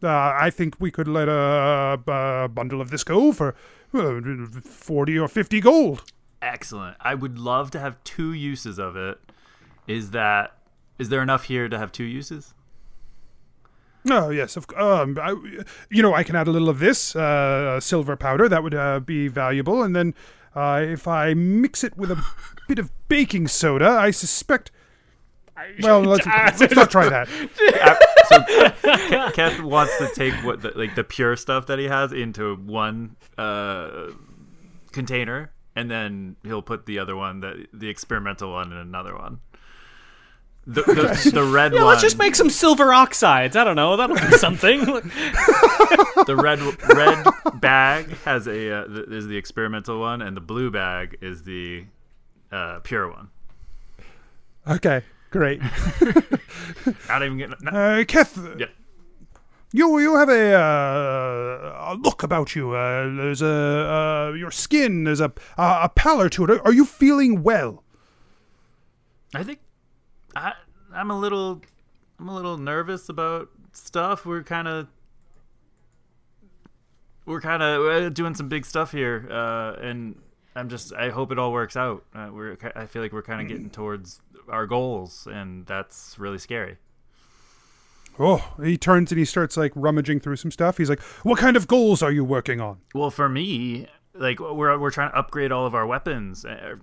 [0.01, 3.55] Uh, I think we could let a, a bundle of this go for
[3.93, 4.21] uh,
[4.61, 6.03] 40 or 50 gold.
[6.41, 6.97] Excellent.
[7.01, 9.19] I would love to have two uses of it.
[9.87, 10.57] Is that
[10.99, 12.53] is there enough here to have two uses?
[14.09, 14.55] Oh, yes.
[14.57, 15.35] Of, um, I,
[15.89, 18.47] you know, I can add a little of this uh, silver powder.
[18.47, 19.83] That would uh, be valuable.
[19.83, 20.15] And then
[20.55, 22.23] uh, if I mix it with a
[22.67, 24.71] bit of baking soda, I suspect.
[25.81, 27.27] Well, let's, let's not try that.
[28.29, 32.55] so Keth wants to take what the, like the pure stuff that he has into
[32.55, 34.09] one uh,
[34.91, 39.39] container, and then he'll put the other one, the the experimental one, in another one.
[40.69, 41.87] The, the, the red Yeah, one.
[41.87, 43.55] let's just make some silver oxides.
[43.55, 43.95] I don't know.
[43.95, 44.81] That'll do something.
[44.85, 46.59] the red
[46.93, 47.25] red
[47.61, 51.85] bag has a uh, th- is the experimental one, and the blue bag is the
[52.51, 53.29] uh, pure one.
[54.67, 55.03] Okay,
[55.37, 55.61] great.
[57.09, 57.55] Not even getting.
[57.61, 58.65] Not, Uh, Keth, yeah.
[59.71, 62.71] you you have a, uh, a look about you.
[62.71, 63.47] Uh, there's a
[64.31, 65.03] uh, your skin.
[65.03, 66.49] There's a a, a pallor to it.
[66.49, 67.83] Are, are you feeling well?
[69.35, 69.59] I think
[70.35, 70.53] I
[70.93, 71.61] I'm a little
[72.19, 74.25] I'm a little nervous about stuff.
[74.25, 74.87] We're kind of
[77.25, 80.15] we're kind of uh, doing some big stuff here, uh, and
[80.55, 82.03] I'm just I hope it all works out.
[82.15, 86.37] Uh, we're I feel like we're kind of getting towards our goals, and that's really
[86.39, 86.77] scary.
[88.19, 90.77] Oh, he turns and he starts like rummaging through some stuff.
[90.77, 94.77] He's like, "What kind of goals are you working on?" Well, for me, like we're
[94.79, 96.43] we're trying to upgrade all of our weapons.
[96.43, 96.77] Uh,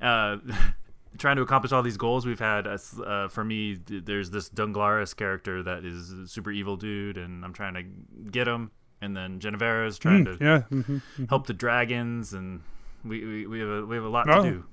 [0.00, 0.38] uh,
[1.18, 2.66] trying to accomplish all these goals we've had.
[2.66, 7.52] Uh, for me, there's this Dunglaris character that is a super evil dude, and I'm
[7.52, 7.82] trying to
[8.30, 8.70] get him.
[9.02, 10.60] And then Genevera's trying to Yeah.
[10.62, 12.62] hmm help the dragons, and
[13.04, 14.42] we, we, we have a we have a lot Oh.
[14.42, 14.64] to do.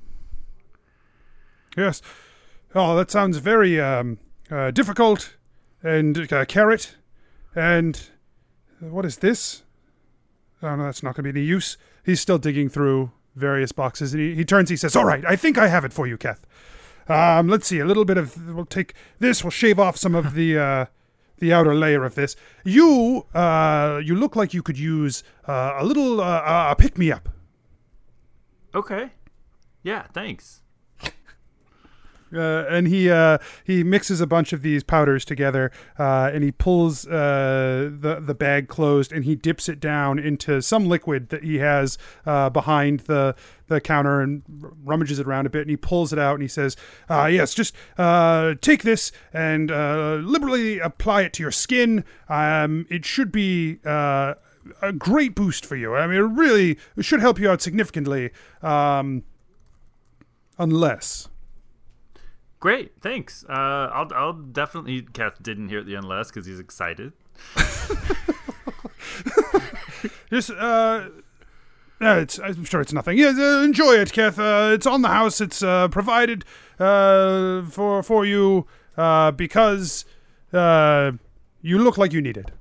[1.77, 2.01] Yes.
[2.73, 5.35] Oh, that sounds very um, uh, difficult.
[5.83, 6.95] And uh, carrot.
[7.55, 8.01] And
[8.81, 9.63] uh, what is this?
[10.63, 11.77] Oh no, that's not going to be any use.
[12.05, 14.69] He's still digging through various boxes, and he, he turns.
[14.69, 16.45] He says, "All right, I think I have it for you, Keth.
[17.07, 17.79] Um, let's see.
[17.79, 18.53] A little bit of.
[18.53, 19.43] We'll take this.
[19.43, 20.85] We'll shave off some of the." Uh,
[21.41, 22.35] the outer layer of this.
[22.63, 27.11] You, uh, you look like you could use uh, a little uh, a pick me
[27.11, 27.27] up.
[28.73, 29.09] Okay,
[29.83, 30.60] yeah, thanks.
[32.33, 36.51] Uh, and he uh, he mixes a bunch of these powders together, uh, and he
[36.51, 41.43] pulls uh, the the bag closed, and he dips it down into some liquid that
[41.43, 43.35] he has uh, behind the
[43.67, 44.43] the counter, and
[44.83, 46.75] rummages it around a bit, and he pulls it out, and he says,
[47.09, 52.03] uh, "Yes, just uh, take this and liberally apply it to your skin.
[52.29, 53.79] Um, it should be."
[54.83, 55.95] A great boost for you.
[55.95, 58.29] I mean, it really should help you out significantly.
[58.61, 59.23] Um,
[60.59, 61.27] unless
[62.61, 63.43] Great, thanks.
[63.49, 65.01] Uh, I'll I'll definitely.
[65.01, 67.11] Kath didn't hear it the end last because he's excited.
[70.29, 71.09] Just, uh,
[71.99, 73.17] no, it's, I'm sure it's nothing.
[73.17, 74.37] Yeah, uh, enjoy it, Kath.
[74.37, 75.41] Uh, it's on the house.
[75.41, 76.45] It's uh, provided
[76.79, 80.05] uh, for for you uh, because
[80.53, 81.13] uh,
[81.63, 82.51] you look like you need it.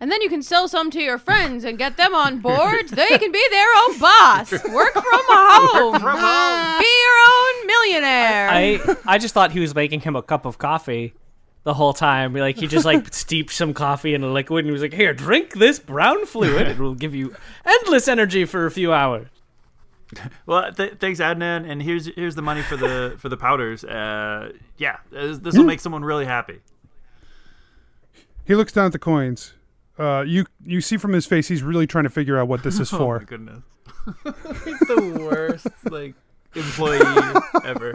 [0.00, 2.88] And then you can sell some to your friends and get them on board.
[2.88, 4.52] they can be their own boss.
[4.52, 6.00] Work from home.
[6.00, 6.78] from home.
[6.80, 8.48] Be your own millionaire.
[8.50, 11.14] I I just thought he was making him a cup of coffee
[11.62, 12.34] the whole time.
[12.34, 15.14] Like he just like steeped some coffee in a liquid and he was like, "Here,
[15.14, 16.68] drink this brown fluid.
[16.68, 19.28] It will give you endless energy for a few hours."
[20.44, 21.68] Well, th- thanks, Adnan.
[21.70, 23.84] And here's here's the money for the for the powders.
[23.84, 26.60] Uh, yeah, this will make someone really happy.
[28.44, 29.54] He looks down at the coins.
[29.98, 32.80] Uh, you you see from his face he's really trying to figure out what this
[32.80, 33.18] is Oh for.
[33.20, 33.62] my goodness,
[34.64, 36.14] he's the worst like
[36.54, 36.98] employee
[37.64, 37.92] ever.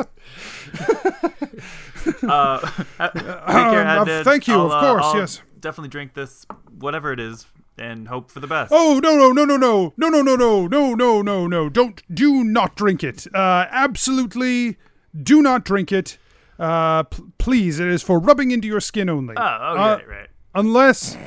[2.23, 4.23] uh, take care, Um, uh, Adnan.
[4.23, 5.41] thank you, I'll, of uh, course, I'll yes.
[5.59, 6.45] Definitely drink this,
[6.79, 7.45] whatever it is,
[7.77, 8.71] and hope for the best.
[8.73, 11.69] Oh no no no no no no no no no no no no no!
[11.69, 13.27] Don't do not drink it.
[13.35, 14.77] Uh, absolutely,
[15.21, 16.17] do not drink it.
[16.57, 19.35] Uh, p- please, it is for rubbing into your skin only.
[19.37, 20.27] Oh, oh, Uh, right, right.
[20.55, 21.17] unless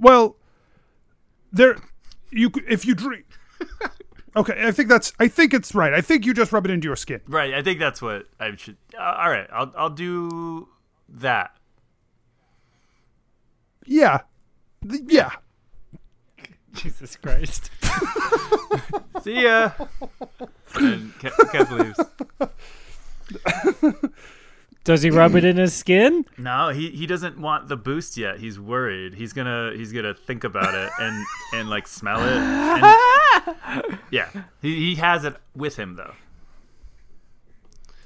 [0.00, 0.36] well
[1.52, 1.76] there
[2.30, 3.24] you c- if you drink
[4.36, 6.86] okay i think that's i think it's right i think you just rub it into
[6.86, 8.76] your skin Right, I think that's what I should.
[8.98, 10.68] Uh, all right, I'll I'll do
[11.08, 11.56] that.
[13.86, 14.20] yeah
[14.88, 15.30] Th- yeah
[16.74, 17.70] Jesus Christ.
[19.22, 19.70] See ya.
[20.76, 21.98] and Kev, Kev leaves.
[24.88, 26.24] Does he rub it in his skin?
[26.38, 28.40] No, he, he doesn't want the boost yet.
[28.40, 29.12] He's worried.
[29.12, 32.32] He's gonna he's gonna think about it and and like smell it.
[32.32, 34.30] And, yeah,
[34.62, 36.14] he he has it with him though.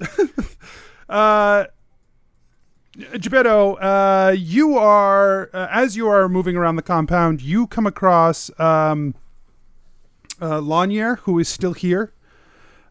[1.09, 1.65] Uh,
[3.19, 8.49] Geppetto, uh, you are uh, as you are moving around the compound, you come across
[8.59, 9.13] um,
[10.41, 12.13] uh, Lanier, who is still here.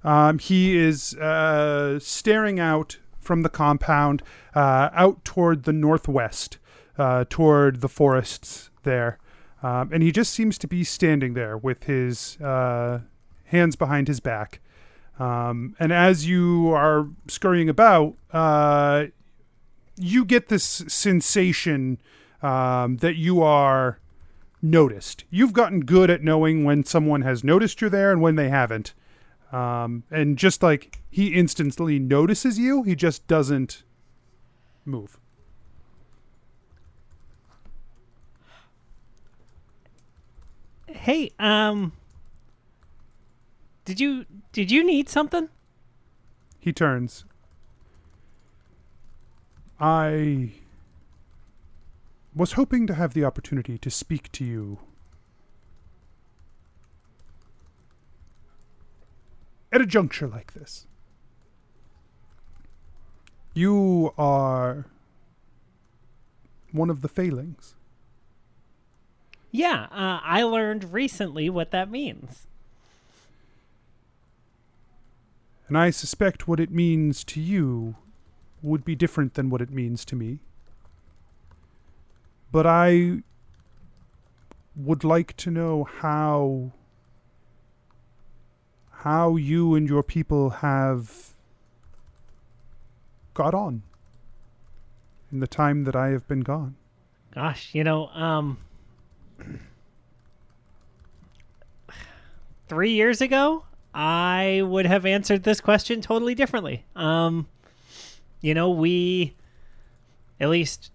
[0.05, 4.23] Um, he is uh, staring out from the compound,
[4.55, 6.59] uh, out toward the northwest,
[6.99, 9.19] uh, toward the forests there,
[9.63, 13.01] um, and he just seems to be standing there with his uh,
[13.45, 14.61] hands behind his back.
[15.19, 19.07] Um, and as you are scurrying about, uh,
[19.97, 22.01] you get this sensation
[22.43, 24.01] um, that you are
[24.61, 25.25] noticed.
[25.31, 28.95] You've gotten good at knowing when someone has noticed you're there and when they haven't.
[29.53, 33.83] Um, and just like he instantly notices you, he just doesn't
[34.87, 35.19] move.
[40.87, 41.93] Hey, um
[43.85, 45.49] Did you did you need something?
[46.59, 47.25] He turns.
[49.81, 50.53] I
[52.35, 54.79] was hoping to have the opportunity to speak to you
[59.73, 60.87] at a juncture like this.
[63.55, 64.87] You are
[66.71, 67.75] one of the failings.
[69.51, 72.47] Yeah, uh, I learned recently what that means.
[75.69, 77.97] And I suspect what it means to you
[78.63, 80.39] would be different than what it means to me.
[82.51, 83.23] But I
[84.77, 86.73] would like to know how
[89.03, 91.35] how you and your people have
[93.35, 93.83] got on
[95.33, 96.77] in the time that I have been gone.
[97.35, 98.59] Gosh, you know, um
[102.69, 106.85] 3 years ago, I would have answered this question totally differently.
[106.95, 107.49] Um
[108.41, 109.35] you know, we
[110.39, 110.93] at least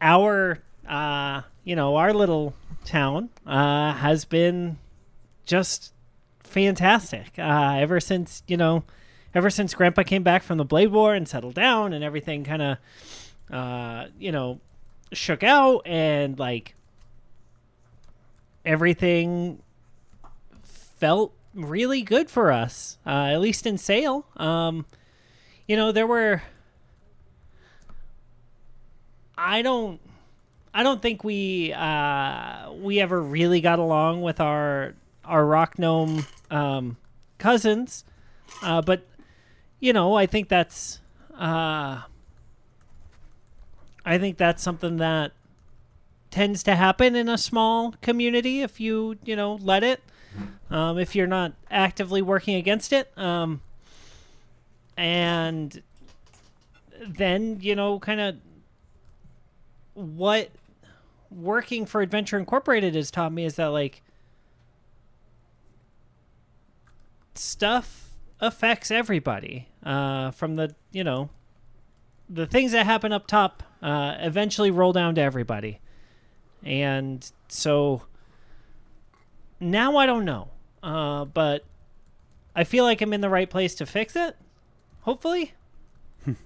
[0.00, 4.78] our uh you know, our little town uh has been
[5.44, 5.92] just
[6.52, 7.38] fantastic.
[7.38, 8.84] Uh ever since, you know,
[9.34, 12.62] ever since grandpa came back from the Blade War and settled down and everything kind
[12.62, 12.78] of
[13.50, 14.60] uh you know,
[15.12, 16.74] shook out and like
[18.64, 19.62] everything
[20.62, 24.26] felt really good for us, uh, at least in sale.
[24.36, 24.86] Um,
[25.66, 26.42] you know, there were.
[29.36, 30.00] I don't.
[30.74, 36.26] I don't think we uh, we ever really got along with our our rock gnome
[36.50, 36.96] um,
[37.38, 38.04] cousins,
[38.62, 39.06] uh, but
[39.80, 41.00] you know, I think that's.
[41.36, 42.02] Uh,
[44.04, 45.32] I think that's something that
[46.30, 50.02] tends to happen in a small community if you you know let it
[50.70, 53.60] um, if you're not actively working against it um,
[54.96, 55.82] and
[57.06, 58.36] then you know kind of
[59.92, 60.50] what
[61.30, 64.02] working for adventure incorporated has taught me is that like
[67.34, 71.30] stuff affects everybody uh, from the you know
[72.28, 75.80] the things that happen up top uh, eventually roll down to everybody
[76.64, 78.02] and so
[79.62, 80.48] now I don't know.
[80.82, 81.64] Uh, but
[82.54, 84.36] I feel like I'm in the right place to fix it.
[85.02, 85.54] Hopefully.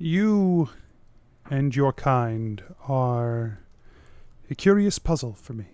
[0.00, 0.68] You
[1.50, 3.58] and your kind are
[4.48, 5.64] a curious puzzle for me.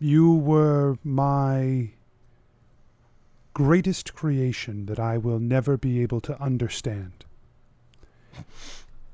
[0.00, 1.90] You were my
[3.52, 7.26] greatest creation that I will never be able to understand.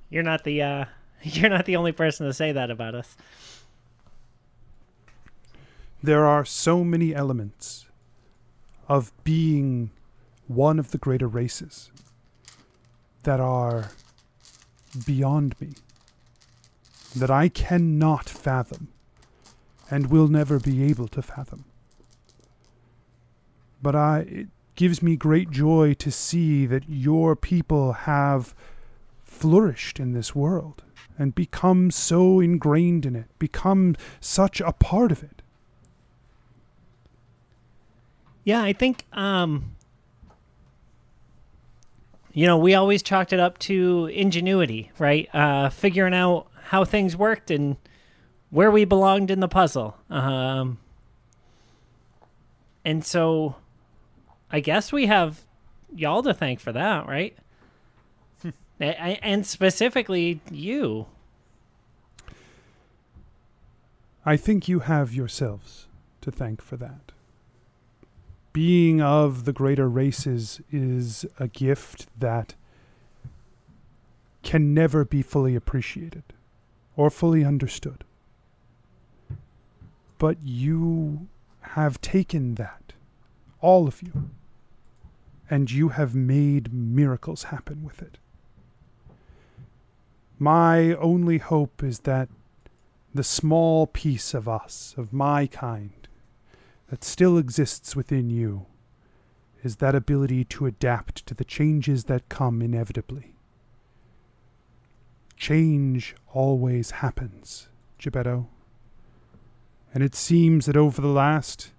[0.09, 0.85] You're not the uh
[1.23, 3.17] you're not the only person to say that about us.
[6.03, 7.87] There are so many elements
[8.89, 9.91] of being
[10.47, 11.91] one of the greater races
[13.25, 13.91] that are
[15.05, 15.73] beyond me,
[17.17, 18.89] that I cannot fathom
[19.91, 21.65] and will never be able to fathom.
[23.83, 28.55] But I, it gives me great joy to see that your people have
[29.25, 30.83] flourished in this world
[31.19, 35.43] and become so ingrained in it, become such a part of it.
[38.45, 39.73] Yeah, I think um
[42.33, 45.29] you know, we always chalked it up to ingenuity, right?
[45.35, 47.77] Uh figuring out how things worked and
[48.51, 49.97] where we belonged in the puzzle.
[50.09, 50.79] Um,
[52.85, 53.57] and so
[54.51, 55.41] I guess we have
[55.95, 57.37] y'all to thank for that, right?
[58.79, 61.07] And specifically you.
[64.27, 65.87] I think you have yourselves
[66.21, 67.13] to thank for that.
[68.53, 72.55] Being of the greater races is a gift that
[74.43, 76.25] can never be fully appreciated
[76.97, 78.05] or fully understood.
[80.19, 81.29] But you
[81.61, 82.93] have taken that,
[83.61, 84.31] all of you,
[85.51, 88.19] and you have made miracles happen with it.
[90.39, 92.29] My only hope is that
[93.15, 96.09] the small piece of us, of my kind,
[96.89, 98.67] that still exists within you,
[99.63, 103.35] is that ability to adapt to the changes that come inevitably.
[105.37, 108.49] Change always happens, Geppetto.
[109.97, 111.71] And it seems that over the last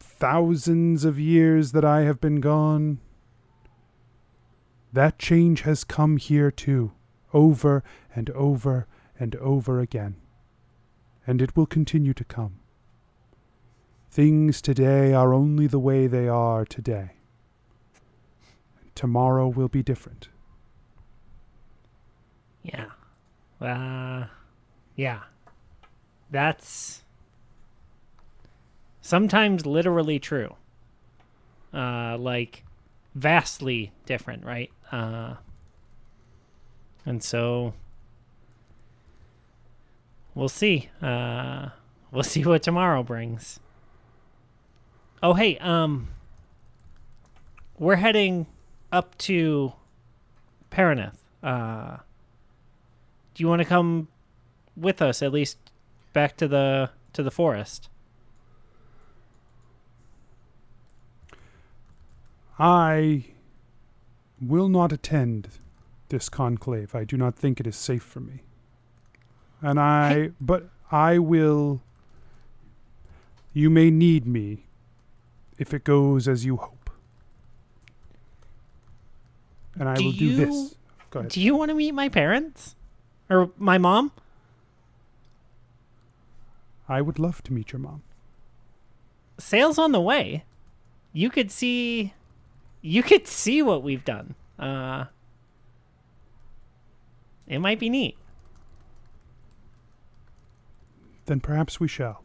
[0.00, 3.00] thousands of years that I have been gone,
[4.94, 6.92] that change has come here too,
[7.34, 8.86] over and over
[9.20, 10.16] and over again.
[11.26, 12.60] And it will continue to come.
[14.10, 17.10] Things today are only the way they are today.
[18.94, 20.30] Tomorrow will be different.
[22.62, 22.86] Yeah.
[23.60, 24.28] Uh,
[24.96, 25.24] yeah.
[26.30, 27.02] That's
[29.00, 30.56] sometimes literally true.
[31.72, 32.64] Uh, like
[33.14, 34.70] vastly different, right?
[34.92, 35.34] Uh,
[37.04, 37.74] and so
[40.34, 40.90] we'll see.
[41.00, 41.70] Uh,
[42.10, 43.60] we'll see what tomorrow brings.
[45.22, 46.08] Oh, hey, um,
[47.78, 48.46] we're heading
[48.92, 49.72] up to
[50.70, 51.16] Paraneth.
[51.42, 51.98] Uh,
[53.34, 54.08] do you want to come
[54.76, 55.58] with us at least
[56.18, 57.88] back to the to the forest?
[62.58, 63.26] I
[64.40, 65.48] will not attend
[66.08, 66.92] this conclave.
[66.92, 68.40] I do not think it is safe for me.
[69.62, 71.82] And I, but I will.
[73.52, 74.66] You may need me
[75.58, 76.90] if it goes as you hope.
[79.78, 80.74] And I Do will do you- this.
[81.10, 81.30] Go ahead.
[81.32, 82.74] Do you want to meet my parents
[83.30, 84.10] or my mom?
[86.88, 88.02] I would love to meet your mom.
[89.38, 90.44] Sail's on the way.
[91.12, 92.14] You could see
[92.80, 94.34] you could see what we've done.
[94.58, 95.06] Uh
[97.46, 98.16] It might be neat.
[101.26, 102.24] Then perhaps we shall.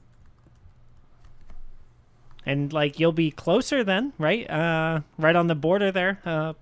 [2.46, 4.50] And like you'll be closer then, right?
[4.50, 6.54] Uh right on the border there, uh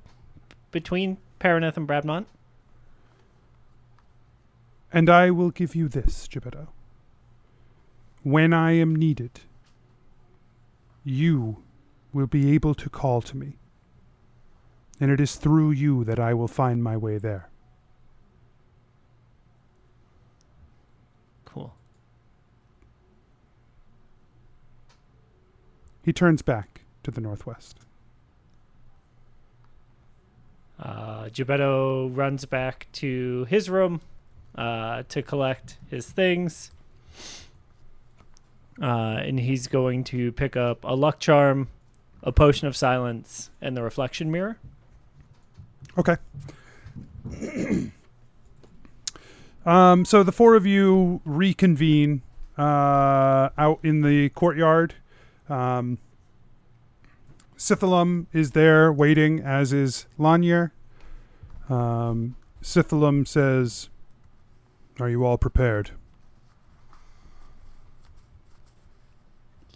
[0.71, 2.25] between Paraneth and Bradmont.
[4.93, 6.67] And I will give you this, Geppetto.
[8.23, 9.41] When I am needed,
[11.03, 11.63] you
[12.13, 13.57] will be able to call to me.
[14.99, 17.49] And it is through you that I will find my way there.
[21.45, 21.73] Cool.
[26.03, 27.79] He turns back to the northwest.
[30.79, 34.01] Uh, Geppetto runs back to his room
[34.55, 36.71] uh, to collect his things.
[38.79, 41.69] Uh, and he's going to pick up a luck charm,
[42.23, 44.57] a potion of silence, and the reflection mirror.
[45.97, 46.17] Okay.
[49.65, 52.21] um, so the four of you reconvene
[52.57, 54.95] uh, out in the courtyard.
[55.49, 55.97] Um,
[58.33, 60.73] is there waiting, as is Lanier.
[61.69, 63.89] Um, says,
[64.99, 65.91] Are you all prepared?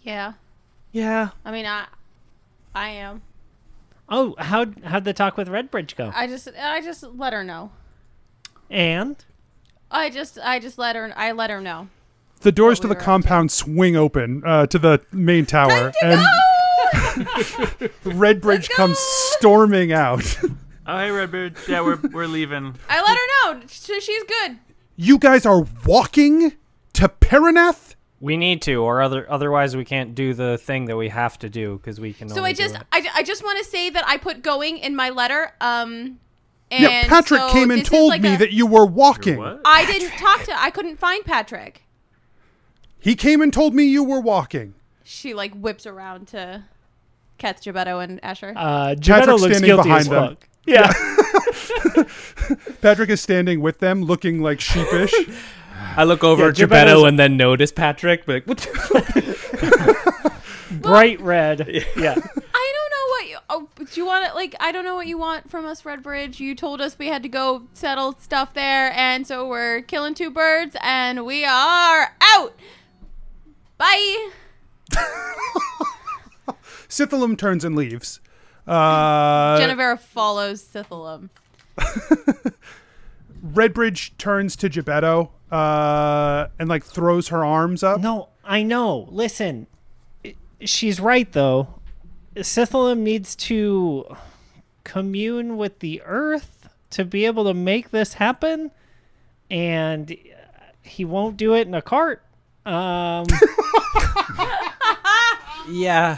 [0.05, 0.33] Yeah.
[0.91, 1.29] Yeah.
[1.43, 1.87] I mean, I,
[2.73, 3.21] I am.
[4.07, 6.11] Oh, how how'd the talk with Redbridge go?
[6.15, 7.71] I just, I just let her know.
[8.69, 9.17] and
[9.91, 11.89] I just, I just let her, I let her know.
[12.41, 13.05] The doors to we the were to.
[13.05, 16.21] compound swing open uh, to the main tower, and
[18.03, 20.37] Redbridge comes storming out.
[20.87, 21.67] Oh, hey, Redbridge.
[21.67, 22.75] Yeah, we're we're leaving.
[22.87, 23.67] I let her know.
[23.67, 24.59] Sh- She's good.
[24.95, 26.53] you guys are walking
[26.93, 27.94] to Paraneth?
[28.21, 31.49] We need to, or other otherwise we can't do the thing that we have to
[31.49, 32.29] do because we can.
[32.29, 32.87] So only I just, do it.
[32.91, 35.51] I, I just want to say that I put going in my letter.
[35.59, 36.19] Um,
[36.71, 39.37] and yeah, Patrick so came and told like me a- that you were walking.
[39.37, 39.61] What?
[39.65, 40.59] I didn't talk to.
[40.59, 41.83] I couldn't find Patrick.
[42.99, 44.73] He came and told me you were walking.
[45.03, 46.63] She like whips around to
[47.37, 48.53] catch Geppetto and Asher.
[48.55, 50.29] uh, Patrick Geppetto looks standing guilty behind as them.
[50.29, 50.47] fuck.
[50.65, 50.91] Yeah.
[52.81, 55.13] Patrick is standing with them, looking like sheepish.
[55.97, 58.25] I look over Yeah, at Geppetto's- Geppetto and then notice Patrick.
[58.25, 58.67] Be like, what?
[60.81, 61.67] Bright red.
[61.95, 62.15] Yeah.
[62.15, 63.37] I don't know what you.
[63.49, 64.35] Oh, do you want it?
[64.35, 66.39] Like, I don't know what you want from us, Redbridge.
[66.39, 70.29] You told us we had to go settle stuff there, and so we're killing two
[70.31, 72.55] birds, and we are out.
[73.77, 74.29] Bye.
[76.89, 78.19] Sithalum turns and leaves.
[78.67, 81.29] Uh, Genevera follows Sithalum.
[83.45, 88.01] Redbridge turns to Geppetto uh, and like throws her arms up.
[88.01, 89.07] No, I know.
[89.09, 89.67] Listen,
[90.59, 91.79] she's right though.
[92.35, 94.05] Sithalum needs to
[94.83, 98.71] commune with the earth to be able to make this happen,
[99.49, 100.15] and uh,
[100.81, 102.21] he won't do it in a cart.
[102.65, 103.25] Um,
[105.69, 106.17] yeah.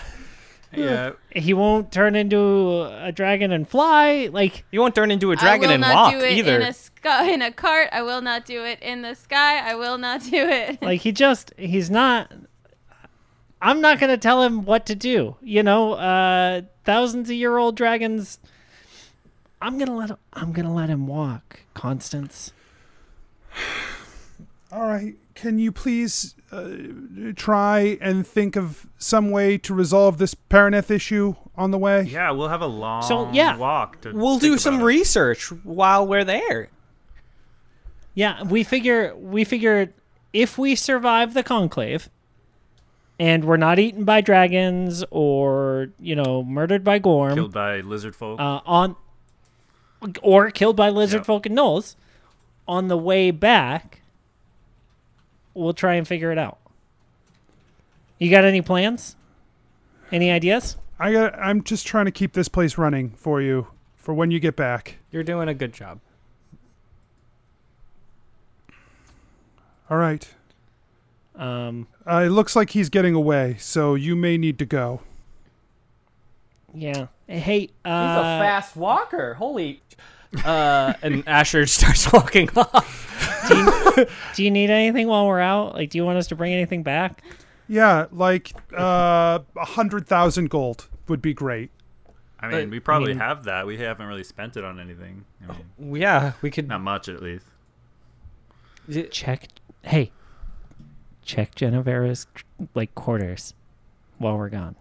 [0.73, 1.11] Yeah.
[1.31, 4.29] he won't turn into a dragon and fly.
[4.31, 6.57] Like, he won't turn into a dragon and walk do it either.
[6.57, 7.89] in a sky in a cart.
[7.91, 9.59] I will not do it in the sky.
[9.59, 10.81] I will not do it.
[10.81, 12.31] like he just he's not.
[13.61, 15.37] I'm not gonna tell him what to do.
[15.41, 18.39] You know, uh, thousands of year old dragons.
[19.61, 20.17] I'm gonna let him.
[20.33, 22.51] I'm gonna let him walk, Constance.
[24.71, 25.15] All right.
[25.37, 26.67] Can you please uh,
[27.35, 32.01] try and think of some way to resolve this Paraneth issue on the way?
[32.03, 33.55] Yeah, we'll have a long So, yeah.
[33.55, 34.01] walk.
[34.01, 34.83] To we'll do some it.
[34.83, 36.69] research while we're there.
[38.15, 39.93] Yeah, we figure we figure
[40.33, 42.09] if we survive the conclave,
[43.19, 48.15] and we're not eaten by dragons or you know murdered by Gorm, Killed by lizard
[48.15, 48.39] folk.
[48.39, 48.95] uh, on
[50.23, 51.25] or killed by lizard Yep.
[51.27, 51.95] folk and gnolls
[52.67, 54.01] on the way back
[55.57, 56.57] we'll try and figure it out
[58.19, 59.15] you got any plans
[60.11, 61.37] any ideas I got.
[61.37, 64.97] I'm just trying to keep this place running for you for when you get back.
[65.11, 65.99] You're doing a good job.
[69.89, 70.27] All right.
[71.35, 75.01] um Uh, it looks like he's getting away, so you may need to go.
[76.73, 79.35] yeah hey He's uh a fast walker.
[79.35, 79.81] Holy.
[80.45, 83.45] Uh, and Asher starts walking off.
[83.49, 84.05] do, you,
[84.35, 86.83] do you need anything while we're out like do you want us to bring anything
[86.83, 87.23] back
[87.67, 91.71] Yeah, like uh, a hundred thousand gold would be great.
[92.39, 93.65] I mean, uh, we probably I mean- have that.
[93.65, 95.25] We haven't really spent it on anything.
[95.49, 96.67] I mean, Yeah, we could.
[96.67, 97.45] not much at least.
[99.11, 99.47] check
[99.83, 100.11] hey
[101.23, 102.25] check Genevera's
[102.73, 103.53] like quarters
[104.17, 104.75] while we're gone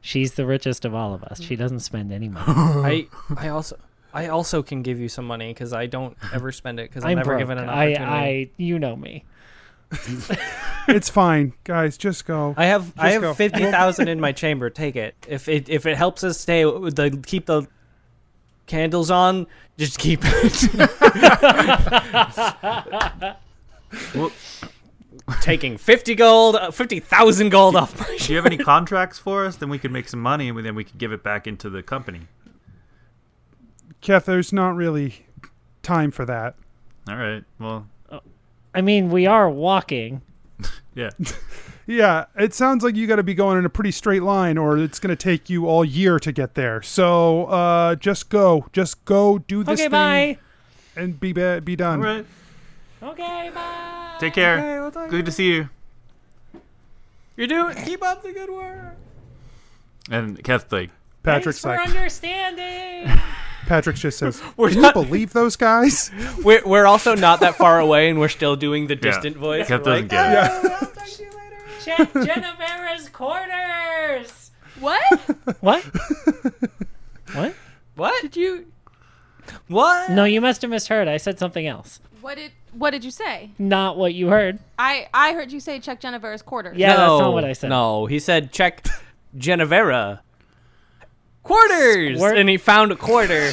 [0.00, 3.06] she's the richest of all of us she doesn't spend any money I
[3.36, 3.76] I also
[4.18, 7.10] I also can give you some money because I don't ever spend it because I'm,
[7.10, 7.38] I'm never broke.
[7.40, 8.04] given an I, opportunity.
[8.04, 9.24] I, you know me.
[10.90, 11.98] It's fine, guys.
[11.98, 12.54] Just go.
[12.56, 13.26] I have I Just go.
[13.28, 14.70] have fifty thousand in my chamber.
[14.70, 15.14] Take it.
[15.28, 17.66] If it if it helps us stay the keep the
[18.66, 19.46] candles on,
[19.76, 20.68] just keep it.
[24.14, 24.32] Well,
[25.42, 28.16] Taking fifty gold, uh, fifty thousand gold off my.
[28.18, 29.56] do you have any contracts for us?
[29.56, 31.82] Then we could make some money, and then we could give it back into the
[31.82, 32.28] company.
[34.00, 35.26] Keth, there's not really
[35.82, 36.54] time for that.
[37.08, 37.44] All right.
[37.58, 37.86] Well,
[38.74, 40.22] I mean, we are walking.
[40.94, 41.10] yeah.
[41.90, 44.76] Yeah, it sounds like you got to be going in a pretty straight line, or
[44.76, 46.82] it's going to take you all year to get there.
[46.82, 50.38] So, uh, just go, just go, do this Okay, thing, bye.
[50.96, 52.00] and be ba- be done.
[52.00, 52.26] All right.
[53.02, 54.16] Okay, bye.
[54.20, 54.90] Take care.
[55.08, 55.70] Good to see you.
[57.38, 57.74] You're doing.
[57.86, 58.94] Keep up the good work.
[60.10, 60.90] And Keth, like,
[61.22, 63.18] Patrick's Thanks like, for understanding.
[63.68, 66.10] Patrick just says, We're "Can you not- believe those guys?"
[66.42, 69.68] We're we're also not that far away, and we're still doing the distant voice.
[69.68, 70.50] Keth doesn't like, get it.
[70.64, 71.96] Ah, yeah.
[71.96, 74.50] Check Genevera's quarters.
[74.80, 75.02] what?
[75.60, 75.82] What?
[77.34, 77.54] what?
[77.94, 78.66] What did you?
[79.68, 80.10] What?
[80.10, 81.08] No, you must have misheard.
[81.08, 82.00] I said something else.
[82.20, 83.50] What did What did you say?
[83.58, 84.58] Not what you heard.
[84.78, 86.76] I I heard you say check Genevera's quarters.
[86.76, 87.68] Yeah, that's not what I said.
[87.70, 88.86] No, he said check
[89.36, 90.20] Genevera
[91.42, 92.36] quarters, Squirt.
[92.38, 93.52] and he found a quarter,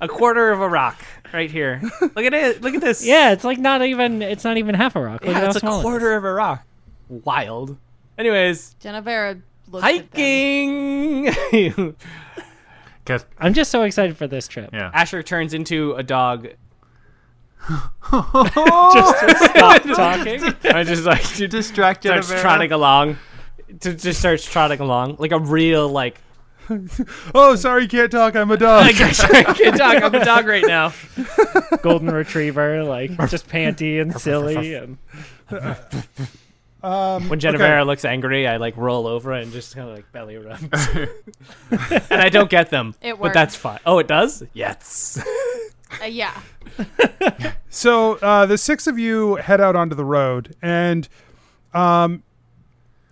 [0.00, 1.02] a quarter of a rock
[1.32, 1.80] right here.
[2.00, 2.62] Look at it.
[2.62, 3.04] Look at this.
[3.04, 4.22] Yeah, it's like not even.
[4.22, 5.22] It's not even half a rock.
[5.24, 5.82] Look yeah at how it's a small it is.
[5.84, 6.66] quarter of a rock.
[7.08, 7.76] Wild.
[8.18, 9.40] Anyways, Genevera
[9.70, 11.26] looks at them.
[11.26, 11.96] hiking.
[13.04, 14.70] Keth, I'm just so excited for this trip.
[14.72, 14.90] yeah.
[14.94, 16.48] Asher turns into a dog.
[17.68, 20.42] Just to stop talking.
[20.64, 22.40] I just like to distract starts Genevera.
[22.42, 23.16] trotting along.
[23.80, 26.20] To just starts trotting along like a real like.
[27.34, 28.34] Oh, sorry, you can't talk.
[28.36, 28.86] I'm a dog.
[28.88, 30.02] I can't talk.
[30.02, 30.92] I'm a dog right now.
[31.82, 34.98] Golden retriever, like just panty and silly, and
[36.82, 37.82] Um, When okay.
[37.82, 40.58] Looks angry, I like roll over and just kind of like belly rub.
[42.10, 43.28] and I don't get them, It works.
[43.30, 43.78] but that's fine.
[43.86, 44.42] Oh, it does?
[44.52, 45.22] Yes.
[46.02, 46.38] Uh, yeah.
[47.70, 51.08] So uh, the six of you head out onto the road, and
[51.72, 52.22] um,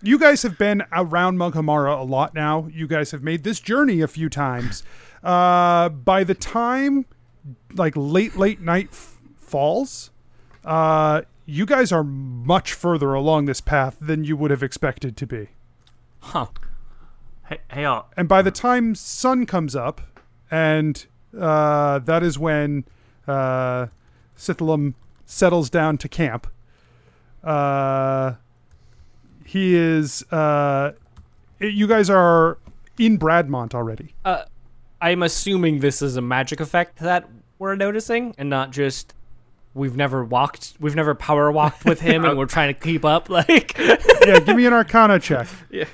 [0.02, 2.68] you guys have been around Mughamara a lot now.
[2.72, 4.82] You guys have made this journey a few times.
[5.22, 7.06] Uh, by the time
[7.74, 10.10] like late late night f- falls,
[10.64, 15.24] uh, you guys are much further along this path than you would have expected to
[15.24, 15.50] be.
[16.18, 16.46] Huh.
[17.48, 18.10] Hey, hey, all.
[18.16, 20.00] And by the time sun comes up,
[20.50, 21.06] and
[21.38, 22.84] uh, that is when
[23.28, 23.86] uh,
[24.36, 24.94] Sithalum
[25.24, 26.46] settles down to camp.
[27.44, 28.34] Uh,
[29.52, 30.22] he is.
[30.32, 30.92] Uh,
[31.60, 32.56] you guys are
[32.98, 34.14] in Bradmont already.
[34.24, 34.44] Uh,
[35.00, 37.28] I'm assuming this is a magic effect that
[37.58, 39.14] we're noticing and not just
[39.74, 43.28] we've never walked, we've never power walked with him and we're trying to keep up.
[43.30, 45.48] Like, yeah, give me an Arcana check.
[45.70, 45.84] Yeah.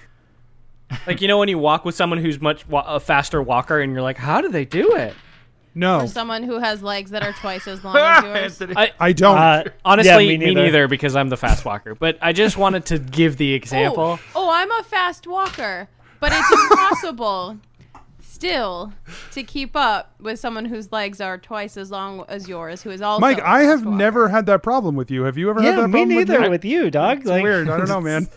[1.07, 3.93] like you know when you walk with someone who's much wa- a faster walker and
[3.93, 5.15] you're like, how do they do it?
[5.79, 8.61] No, For someone who has legs that are twice as long as yours.
[8.61, 8.75] Anthony.
[8.77, 9.39] I I don't.
[9.39, 10.89] Uh, honestly yeah, me, neither.
[10.89, 11.95] because I'm the fast walker.
[11.95, 14.19] But I just wanted to give the example.
[14.35, 15.89] Oh, oh, I'm a fast walker,
[16.21, 17.59] but it's impossible
[18.21, 18.93] still
[19.33, 23.03] to keep up with someone whose legs are twice as long as yours, who is
[23.03, 23.21] also.
[23.21, 23.97] Mike, a I fast have walker.
[23.97, 25.23] never had that problem with you.
[25.23, 26.85] Have you ever had that Yeah, that me problem neither with with, you?
[26.85, 27.19] you, dog.
[27.19, 27.69] It's like, weird.
[27.69, 28.29] I don't know, man.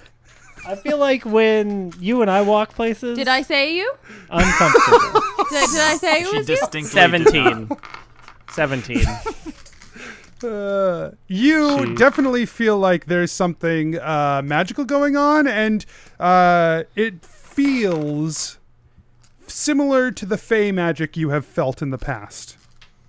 [0.67, 3.93] I feel like when you and I walk places, Did I say you?
[4.29, 5.21] uncomfortable.
[5.51, 6.55] Did, did I say it She was you?
[6.55, 7.69] distinctly 17.
[8.51, 9.03] 17.
[10.43, 15.85] Uh, you She- definitely feel like there's something uh, magical going on, and
[16.19, 18.57] uh, it feels
[19.45, 22.57] similar to the Fey magic you have felt in the past.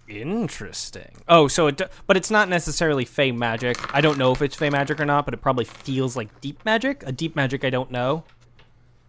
[0.07, 1.11] Interesting.
[1.27, 3.79] Oh, so it, do- but it's not necessarily fey magic.
[3.95, 6.63] I don't know if it's fey magic or not, but it probably feels like deep
[6.67, 7.03] magic.
[7.07, 8.25] A deep magic I don't know.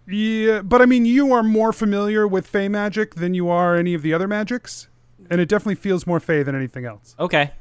[0.08, 3.94] Yeah, but I mean, you are more familiar with Fey magic than you are any
[3.94, 4.90] of the other magics,
[5.30, 7.16] and it definitely feels more Fey than anything else.
[7.20, 7.52] Okay.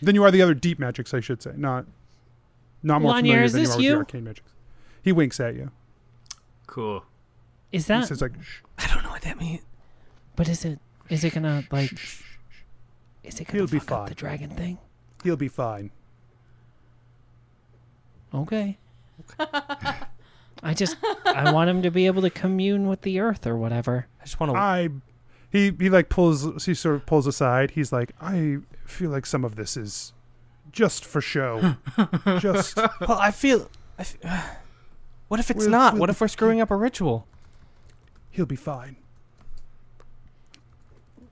[0.00, 1.52] Than you are the other deep magics, I should say.
[1.56, 1.86] Not,
[2.82, 4.50] not more Lanier, familiar is than you this are with the arcane magics.
[5.02, 5.70] He winks at you.
[6.66, 7.04] Cool.
[7.72, 8.06] Is He that?
[8.06, 8.60] says like, Shh.
[8.78, 9.62] I don't know what that means.
[10.36, 10.78] But is it?
[11.08, 11.92] Is it gonna like?
[13.24, 14.08] Is it gonna He'll be fuck up fine.
[14.08, 14.78] the dragon thing?
[15.24, 15.90] "He'll be fine."
[18.32, 18.78] Okay.
[20.62, 24.06] I just I want him to be able to commune with the earth or whatever.
[24.20, 24.58] I just want to.
[24.58, 24.88] I
[25.50, 27.72] he he like pulls he sort of pulls aside.
[27.72, 30.12] He's like, I feel like some of this is
[30.72, 31.76] just for show.
[32.38, 33.70] just well, I feel.
[33.98, 34.16] I f-
[35.28, 35.94] what if it's We'll- not?
[35.94, 37.26] we'll What if we're screwing up a ritual?
[38.32, 38.96] he'll be fine.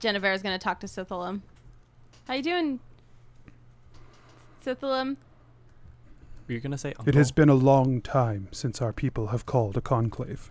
[0.01, 1.41] Genevera's gonna talk to Sithalum.
[2.27, 2.81] How you doing,
[4.65, 5.17] Sithalum?
[6.49, 7.09] You're gonna say uncle?
[7.09, 10.51] It has been a long time since our people have called a conclave.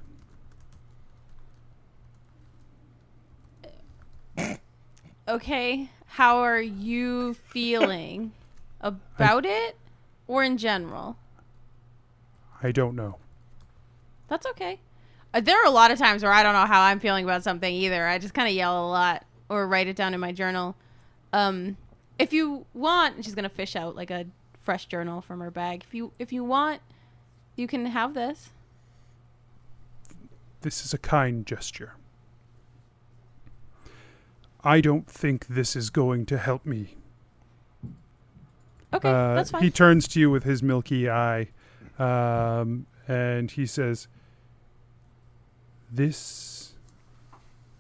[5.30, 8.32] Okay, how are you feeling
[8.82, 9.76] about it,
[10.26, 11.18] or in general?
[12.64, 13.18] I don't know.
[14.30, 14.80] That's okay.
[15.34, 17.44] Uh, there are a lot of times where I don't know how I'm feeling about
[17.44, 18.08] something either.
[18.08, 20.78] I just kind of yell a lot or write it down in my journal.
[21.34, 21.76] Um,
[22.18, 24.28] if you want, she's gonna fish out like a
[24.68, 25.82] fresh journal from her bag.
[25.88, 26.82] If you if you want,
[27.56, 28.50] you can have this.
[30.60, 31.94] This is a kind gesture.
[34.66, 36.98] I don't think this is going to help me.
[38.94, 39.64] Okay, Uh, that's fine.
[39.64, 41.48] He turns to you with his milky eye,
[41.98, 44.10] um, and he says,
[45.90, 46.74] "This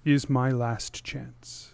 [0.05, 1.73] is my last chance."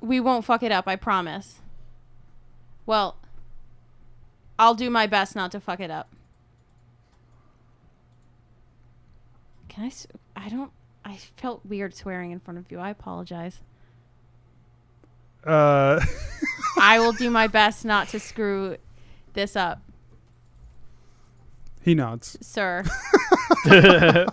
[0.00, 0.86] we won't fuck it up.
[0.86, 1.60] I promise.
[2.86, 3.16] Well,
[4.58, 6.12] I'll do my best not to fuck it up.
[9.68, 10.44] Can I?
[10.46, 10.70] I don't.
[11.04, 12.78] I felt weird swearing in front of you.
[12.78, 13.60] I apologize.
[15.44, 16.00] Uh,
[16.78, 18.76] I will do my best not to screw
[19.34, 19.82] this up,
[21.82, 22.38] he nods.
[22.40, 22.84] sir.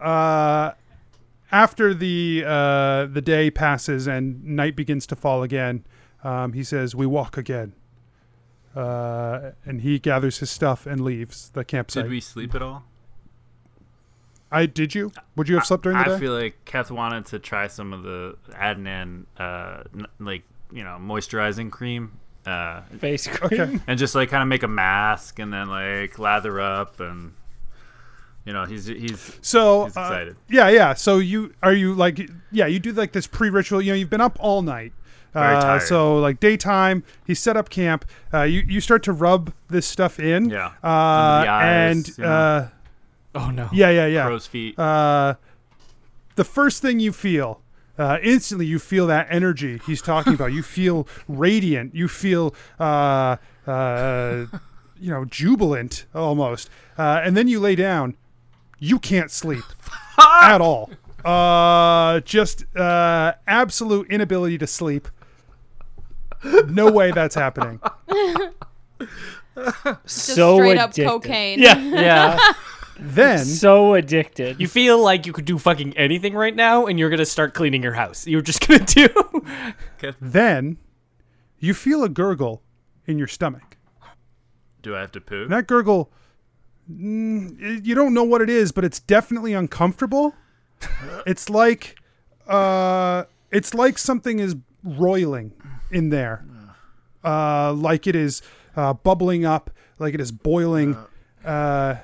[0.00, 0.72] Uh,
[1.52, 5.84] after the uh, the day passes and night begins to fall again,
[6.24, 7.74] um, he says, "We walk again."
[8.74, 12.04] Uh, and he gathers his stuff and leaves the campsite.
[12.04, 12.84] Did we sleep at all?
[14.50, 15.12] I did you?
[15.36, 16.18] Would you have slept during the I day?
[16.18, 20.42] feel like Kath wanted to try some of the Adnan, uh, n- like
[20.72, 23.60] you know, moisturizing cream, uh, Face cream.
[23.60, 23.78] okay.
[23.86, 27.32] and just like kind of make a mask and then like lather up and
[28.46, 30.36] you know he's he's So He's uh, excited.
[30.48, 30.94] yeah, yeah.
[30.94, 32.20] So you are you like
[32.50, 33.80] yeah you do like this pre-ritual.
[33.82, 34.92] You know you've been up all night.
[35.32, 35.82] Very Uh, tired.
[35.82, 38.04] so like daytime, he set up camp.
[38.34, 40.50] Uh, you you start to rub this stuff in.
[40.50, 40.72] Yeah.
[40.84, 42.30] Uh, Under the eyes, and you know.
[42.30, 42.68] uh,
[43.34, 43.68] Oh no.
[43.72, 44.26] yeah, yeah, yeah.
[44.26, 44.78] Crow's feet.
[44.78, 45.34] Uh,
[46.36, 47.62] the first thing you feel,
[47.98, 50.52] uh, instantly, you feel that energy he's talking about.
[50.52, 51.94] You feel radiant.
[51.94, 54.44] You feel, uh, uh,
[55.00, 56.68] you know, jubilant almost.
[56.98, 58.16] Uh, and then you lay down.
[58.78, 59.64] You can't sleep
[60.18, 60.90] at all.
[61.24, 65.08] Uh, just uh, absolute inability to sleep.
[66.66, 67.80] No way that's happening.
[69.54, 71.08] Just so straight up addicted.
[71.08, 71.60] cocaine.
[71.60, 72.38] Yeah, Yeah.
[73.04, 74.60] Then so addicted.
[74.60, 77.82] you feel like you could do fucking anything right now, and you're gonna start cleaning
[77.82, 78.28] your house.
[78.28, 79.08] You're just gonna do.
[80.20, 80.76] then
[81.58, 82.62] you feel a gurgle
[83.06, 83.76] in your stomach.
[84.82, 85.42] Do I have to poo?
[85.42, 86.12] And that gurgle,
[86.90, 90.34] mm, you don't know what it is, but it's definitely uncomfortable.
[91.26, 91.96] it's like,
[92.46, 95.52] uh, it's like something is roiling
[95.92, 96.44] in there,
[97.24, 98.42] uh, like it is
[98.76, 100.96] uh, bubbling up, like it is boiling,
[101.44, 101.96] uh,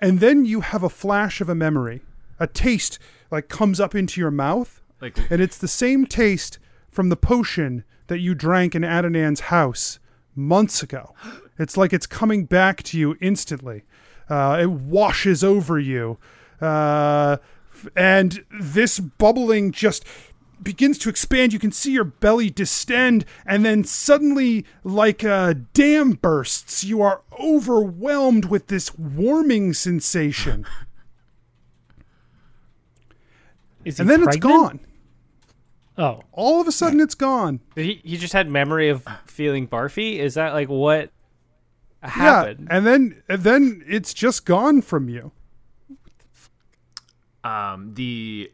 [0.00, 2.02] and then you have a flash of a memory,
[2.40, 2.98] a taste
[3.30, 6.58] like comes up into your mouth, Like and it's the same taste
[6.90, 9.98] from the potion that you drank in Adnan's house
[10.34, 11.14] months ago.
[11.58, 13.84] It's like it's coming back to you instantly.
[14.28, 16.18] Uh, it washes over you.
[16.60, 17.36] Uh,
[17.96, 20.04] and this bubbling just
[20.64, 21.52] begins to expand.
[21.52, 27.22] You can see your belly distend, and then suddenly, like a dam bursts, you are
[27.38, 30.66] overwhelmed with this warming sensation.
[33.84, 34.80] Is he and then it's gone.
[35.96, 37.60] Oh, All of a sudden, it's gone.
[37.76, 40.18] he, he just had memory of feeling barfy.
[40.18, 41.10] Is that like what
[42.02, 42.16] happened?
[42.16, 42.68] Yeah, happened?
[42.70, 45.30] and then and then it's just gone from you.
[47.44, 48.50] um, the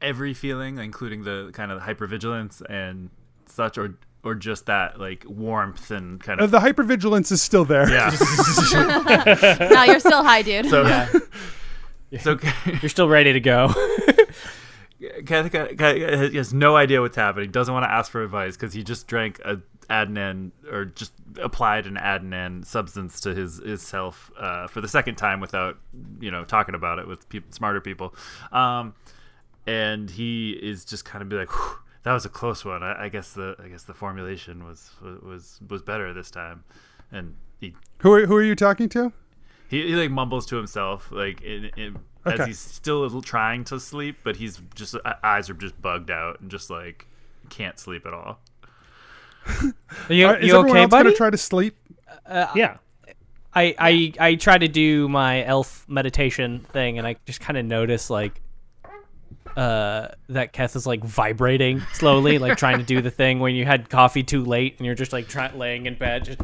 [0.00, 3.10] every feeling, including the kind of hypervigilance and
[3.46, 7.64] such, or or just that like warmth and kind Uh, of the hypervigilance is still
[7.64, 7.88] there.
[7.88, 8.10] yeah.
[9.70, 10.66] no, you're still high, dude.
[10.68, 11.08] so yeah.
[12.20, 12.36] so
[12.82, 13.68] You're still ready to go.
[15.26, 17.50] Kath, Kath- Kath has no idea what's happening.
[17.50, 21.86] Doesn't want to ask for advice because he just drank a Adnan or just applied
[21.86, 25.78] an Adnan substance to his his self uh, for the second time without
[26.18, 28.14] you know talking about it with people, smarter people.
[28.52, 28.94] Um,
[29.66, 31.50] and he is just kind of be like,
[32.04, 32.82] that was a close one.
[32.82, 34.90] I, I guess the I guess the formulation was
[35.22, 36.64] was was better this time.
[37.12, 39.12] And he Who are, who are you talking to?
[39.68, 43.64] he, he like mumbles to himself like in, in, as he's still a little trying
[43.64, 47.06] to sleep but he's just uh, eyes are just bugged out and just like
[47.48, 48.38] can't sleep at all
[49.48, 49.72] Are
[50.14, 51.04] you, Uh, is you everyone okay, else buddy?
[51.10, 51.76] gonna try to sleep?
[52.54, 52.76] yeah.
[53.54, 57.64] I, I I try to do my elf meditation thing, and I just kind of
[57.64, 58.42] notice like
[59.56, 63.64] uh that Keth is like vibrating slowly, like trying to do the thing when you
[63.64, 66.24] had coffee too late, and you're just like trying laying in bed.
[66.24, 66.40] Just,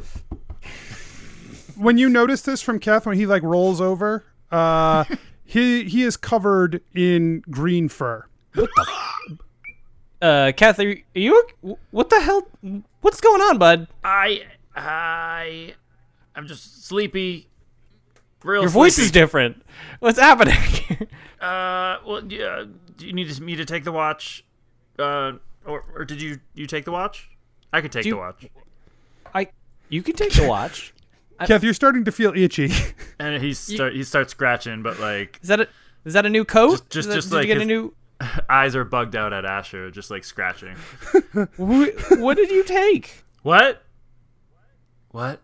[1.76, 5.04] When you notice this from Keth, when he like rolls over, uh,
[5.44, 8.26] he he is covered in green fur.
[10.20, 12.46] uh, Keth, are you, are you what the hell?
[13.00, 13.88] What's going on, bud?
[14.04, 14.42] i
[14.74, 15.74] i
[16.34, 17.46] i'm just sleepy
[18.42, 19.06] real Your voice sleepy.
[19.06, 19.62] is different.
[20.00, 20.56] What's happening?
[21.40, 22.64] uh well yeah
[22.96, 24.44] do you need me to take the watch
[24.98, 25.32] uh
[25.64, 27.30] or, or did you you take the watch
[27.72, 28.46] i could take Do you- the watch
[29.34, 29.48] I
[29.88, 30.92] you can take the watch.
[31.46, 32.70] Keth, you're starting to feel itchy.
[33.18, 35.68] and he start he starts scratching but like Is that a
[36.04, 36.70] is that a new coat?
[36.70, 37.94] Just- just- Is that- just did like you get a his- new.
[38.48, 40.76] eyes are bugged out at asher just like scratching
[41.56, 43.22] what did you take?
[43.42, 43.82] what
[45.10, 45.40] what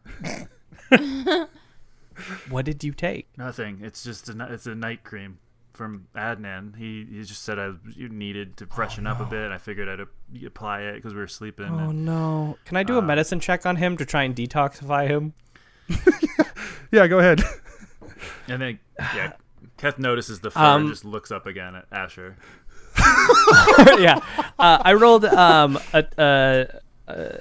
[2.49, 3.29] What did you take?
[3.37, 3.79] Nothing.
[3.83, 5.39] It's just a it's a night cream
[5.79, 6.77] from Adnan.
[6.77, 9.51] He he just said I you needed to freshen up a bit.
[9.51, 11.71] I figured I'd apply it because we were sleeping.
[11.71, 12.59] Oh and, no!
[12.67, 15.33] Can I do a Uh, medicine check on him to try and detoxify him?
[16.93, 17.41] yeah, go ahead.
[18.49, 19.33] and then yeah,
[19.79, 22.37] Keth notices the fur Um, and just looks up again at Asher.
[23.99, 24.19] yeah,
[24.59, 27.39] uh, I rolled um a, uh, uh,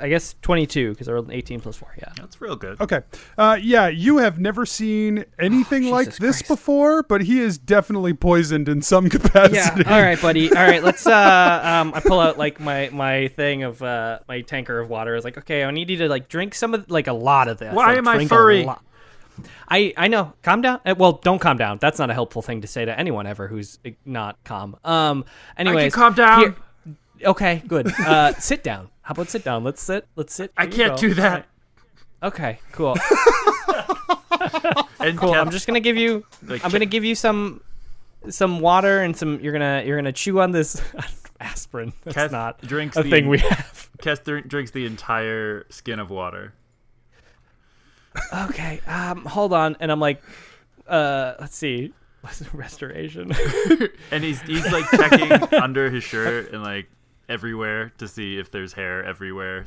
[0.00, 1.94] I guess twenty two because I rolled an eighteen plus four.
[1.98, 2.12] Yeah.
[2.16, 2.80] That's real good.
[2.80, 3.00] Okay.
[3.38, 6.48] Uh, yeah, you have never seen anything like Jesus this Christ.
[6.48, 9.82] before, but he is definitely poisoned in some capacity.
[9.84, 9.94] Yeah.
[9.94, 10.48] All right, buddy.
[10.50, 10.82] All right.
[10.82, 11.06] Let's.
[11.06, 15.12] Uh, um, I pull out like my my thing of uh my tanker of water.
[15.12, 17.48] I was like, okay, I need you to like drink some of like a lot
[17.48, 17.74] of this.
[17.74, 18.64] Why Like, am I drink a furry?
[18.64, 18.82] lot.
[19.68, 20.32] I I know.
[20.42, 20.80] Calm down.
[20.86, 21.78] Uh, Well, don't calm down.
[21.80, 24.76] That's not a helpful thing to say to anyone ever who's uh, not calm.
[24.84, 25.24] Um.
[25.58, 26.40] Anyways, calm down.
[26.40, 26.54] here-
[27.24, 27.62] okay.
[27.66, 27.92] Good.
[27.98, 28.88] Uh, sit down.
[29.02, 29.64] How about sit down?
[29.64, 30.06] Let's sit.
[30.16, 30.52] Let's sit.
[30.56, 31.08] I Here you can't go.
[31.08, 31.46] do that.
[32.22, 32.58] Okay.
[32.72, 32.96] Cool.
[35.00, 35.32] And Cool.
[35.32, 36.24] Keth, I'm just gonna give you.
[36.42, 37.60] like, I'm gonna give you some
[38.28, 39.38] some water and some.
[39.40, 40.82] You're gonna you're gonna chew on this.
[41.40, 41.92] aspirin.
[42.04, 43.90] That's not drinks a the, thing we have.
[44.00, 46.54] Keth dr- drinks the entire skin of water.
[48.34, 49.76] Okay, um, hold on.
[49.78, 50.22] And I'm like,
[50.86, 51.92] uh, let's see.
[52.22, 53.32] What's restoration?
[54.10, 56.88] And he's he's like checking under his shirt and like
[57.28, 59.64] everywhere to see if there's hair everywhere.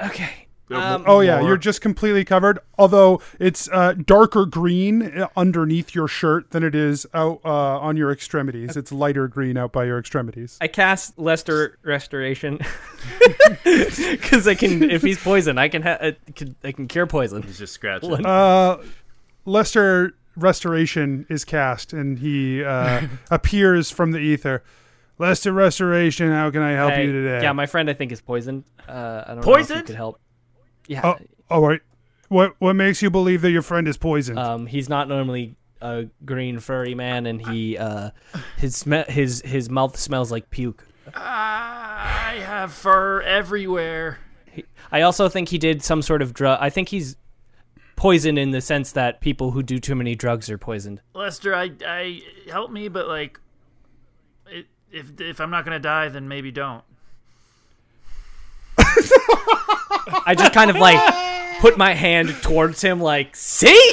[0.00, 0.46] okay.
[0.70, 1.48] Um, Oh yeah, more.
[1.48, 2.58] you're just completely covered.
[2.78, 7.98] Although it's uh, darker green uh, underneath your shirt than it is out uh, on
[7.98, 8.74] your extremities.
[8.74, 10.56] It's lighter green out by your extremities.
[10.62, 12.60] I cast Lester Restoration
[13.64, 14.82] because I can.
[14.90, 15.82] If he's poisoned, I can.
[15.82, 16.56] Ha- I can.
[16.64, 17.42] I can cure poison.
[17.42, 18.24] He's just scratching.
[18.24, 18.78] Uh,
[19.44, 24.62] Lester Restoration is cast, and he uh, appears from the ether.
[25.18, 27.42] Lester Restoration, how can I help Hey, you today?
[27.42, 28.64] Yeah, my friend I think is poisoned.
[28.88, 29.78] Uh, I don't know if Poisoned?
[29.80, 30.20] you could help.
[30.88, 31.00] Yeah.
[31.04, 31.16] Oh,
[31.50, 31.80] all right.
[32.28, 34.38] What what makes you believe that your friend is poisoned?
[34.38, 38.10] Um, he's not normally a green furry man, and he uh,
[38.56, 40.84] his sm- his his mouth smells like puke.
[41.14, 44.18] I have fur everywhere.
[44.90, 46.58] I also think he did some sort of drug.
[46.60, 47.16] I think he's
[47.96, 51.00] poisoned in the sense that people who do too many drugs are poisoned.
[51.14, 53.43] Lester, I I help me, but like, it,
[54.94, 56.84] if if I'm not gonna die, then maybe don't.
[60.26, 60.98] I just kind of like
[61.60, 63.92] put my hand towards him, like, see?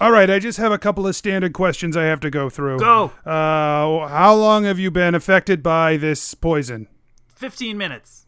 [0.00, 2.78] all right, I just have a couple of standard questions I have to go through.
[2.78, 3.12] Go.
[3.24, 6.88] Uh, how long have you been affected by this poison?
[7.34, 8.26] Fifteen minutes.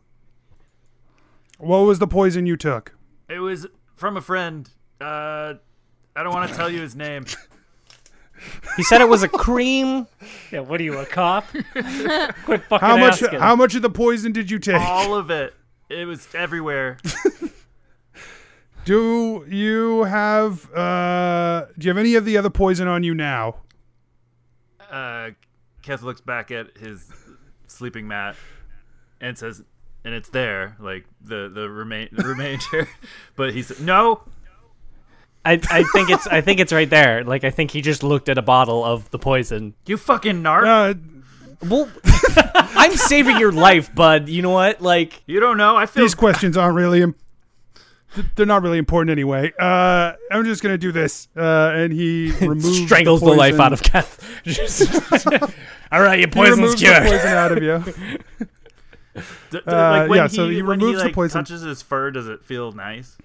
[1.59, 2.95] What was the poison you took?
[3.29, 3.67] It was
[3.97, 4.69] from a friend.
[5.01, 5.55] Uh,
[6.15, 7.27] I don't want to tell you his name.
[8.77, 10.07] He said it was a cream.
[10.51, 11.47] Yeah, what are you, a cop?
[11.73, 13.23] Quit fucking How much?
[13.23, 13.39] asking.
[13.39, 14.81] How much of the poison did you take?
[14.81, 15.55] All of it.
[15.89, 16.97] It was everywhere.
[18.85, 20.71] Do you have?
[20.75, 23.57] Uh, do you have any of the other poison on you now?
[24.91, 25.31] Uh,
[25.83, 27.11] Keth looks back at his
[27.67, 28.37] sleeping mat
[29.23, 29.63] and says,
[30.05, 32.87] and it's there, like the the remain the remainder.
[33.37, 34.21] but he said, no.
[35.45, 37.23] I, I think it's I think it's right there.
[37.25, 39.75] Like I think he just looked at a bottle of the poison.
[39.87, 40.67] You fucking narc.
[40.67, 40.95] Uh,
[41.69, 41.91] Well,
[42.55, 44.29] I'm saving your life, bud.
[44.29, 44.81] You know what?
[44.81, 45.77] Like You don't know.
[45.77, 47.03] I feel these questions aren't really.
[47.03, 47.15] Im-
[48.37, 49.53] they're not really important anyway.
[49.59, 53.73] Uh, I'm just gonna do this, uh, and he removes strangles the, the, life out
[53.73, 54.25] of Kath.
[54.45, 54.83] Just-
[55.91, 57.03] All right, your He poison's removes the cured.
[57.03, 57.83] poison out of you.
[59.15, 61.41] D- d- Uh, like when yeah, he, so he when removes the like, poison.
[61.45, 63.17] touches his fur, does it feel nice?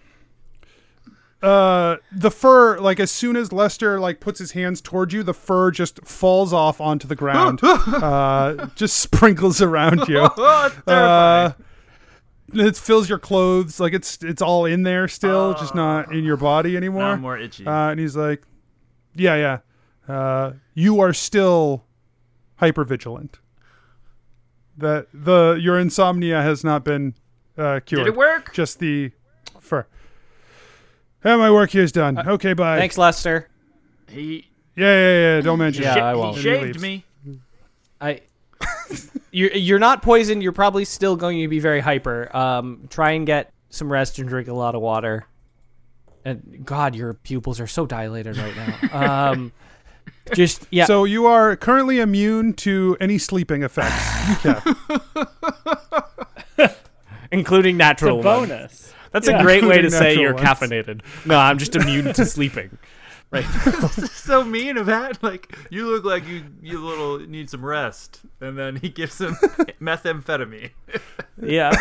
[1.42, 5.34] Uh, the fur, like as soon as Lester like puts his hands towards you, the
[5.34, 7.62] fur just falls off onto the ground.
[7.64, 10.28] uh, just sprinkles around you.
[10.88, 11.54] Uh,
[12.54, 16.38] it fills your clothes, like it's it's all in there still, just not in your
[16.38, 17.16] body anymore.
[17.18, 17.66] More itchy.
[17.66, 18.44] Uh, and he's like,
[19.14, 19.36] "Yeah,
[20.08, 21.86] yeah, uh, you are still
[22.56, 23.40] hyper vigilant.
[24.78, 27.14] That the your insomnia has not been
[27.58, 28.06] uh, cured.
[28.06, 28.54] Did it work?
[28.54, 29.12] Just the
[29.60, 29.86] fur.
[31.24, 32.18] Yeah, my work here's done.
[32.18, 32.78] Uh, okay, bye.
[32.78, 33.50] Thanks, Lester.
[34.08, 35.42] He Yeah, yeah, yeah.
[35.42, 36.02] Don't mention Yeah, it.
[36.02, 36.36] I he won't.
[36.38, 37.04] He shaved me.
[38.02, 38.22] I
[39.32, 40.42] you're you're not poisoned.
[40.42, 42.36] You're probably still going to be very hyper.
[42.36, 45.26] Um, try and get some rest and drink a lot of water.
[46.26, 49.30] And God, your pupils are so dilated right now.
[49.32, 49.52] Um,
[50.34, 50.86] just yeah.
[50.86, 54.46] So you are currently immune to any sleeping effects.
[54.46, 54.60] Okay.
[57.32, 58.24] including It's a natural ones.
[58.50, 58.89] bonus.
[59.12, 59.40] That's Yeah.
[59.40, 60.48] a great way to say you're ones.
[60.48, 61.02] caffeinated.
[61.26, 62.78] No, I'm just immune to sleeping.
[63.32, 63.44] Right.
[64.12, 65.22] so mean of that.
[65.22, 69.36] Like you look like you you little need some rest, and then he gives him
[69.80, 70.72] methamphetamine.
[71.42, 71.72] Yeah.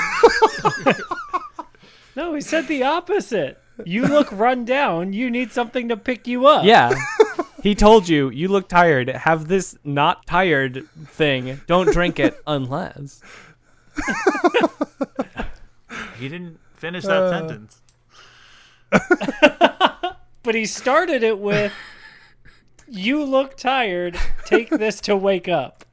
[2.17, 3.63] No, he said the opposite.
[3.85, 5.13] You look run down.
[5.13, 6.65] You need something to pick you up.
[6.65, 6.93] Yeah.
[7.63, 9.09] He told you you look tired.
[9.09, 11.61] Have this not tired thing.
[11.67, 13.23] Don't drink it unless.
[16.19, 17.31] He didn't finish that Uh.
[17.31, 17.81] sentence.
[20.45, 21.73] But he started it with,
[22.89, 24.19] "You look tired.
[24.47, 25.85] Take this to wake up."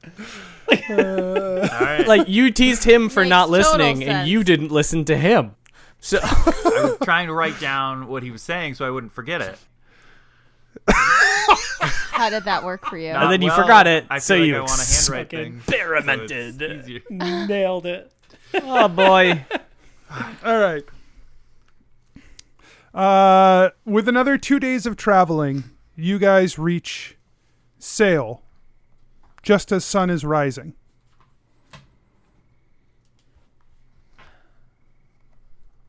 [0.88, 2.04] All right.
[2.06, 5.52] Like you teased him for Makes not listening and you didn't listen to him.
[6.00, 9.42] So I was trying to write down what he was saying so I wouldn't forget
[9.42, 9.58] it.
[10.88, 13.10] How did that work for you?
[13.10, 15.30] And then you Well, forgot it, I feel so like you I want to handwrite
[15.30, 15.58] things.
[15.68, 16.58] experimented.
[16.58, 17.14] so.
[17.46, 18.10] Nailed it.
[18.54, 19.44] Oh boy.
[20.44, 20.84] All right.
[22.94, 25.64] Uh, with another two days of traveling,
[25.96, 27.16] you guys reach
[27.78, 28.42] Sail
[29.42, 30.74] just as sun is rising.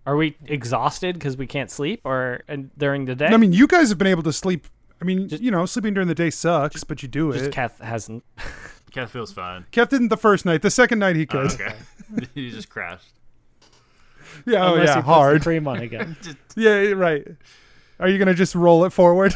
[0.05, 3.27] Are we exhausted because we can't sleep or and during the day?
[3.27, 4.67] I mean, you guys have been able to sleep.
[5.01, 7.51] I mean, Just- you know, sleeping during the day sucks, but you do just it.
[7.51, 8.23] Kath hasn't.
[8.91, 9.65] Keth feels fine.
[9.71, 10.61] Keth didn't the first night.
[10.61, 11.75] The second night he Oh, okay.
[12.33, 13.16] he just crashed.
[14.45, 15.41] Yeah, oh Unless yeah, he puts the hard.
[15.41, 16.15] cream on again.
[16.21, 17.27] Just, Yeah, yeah, right.
[17.99, 19.33] Are you gonna just roll it forward?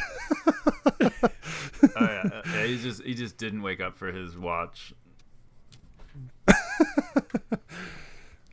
[0.99, 1.10] oh yeah,
[1.97, 2.66] uh, yeah.
[2.66, 4.93] He just he just didn't wake up for his watch.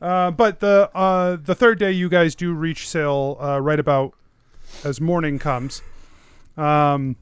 [0.01, 4.13] Uh, but the uh, the third day, you guys do reach Sail uh, right about
[4.85, 5.81] as morning comes.
[6.55, 7.17] Um,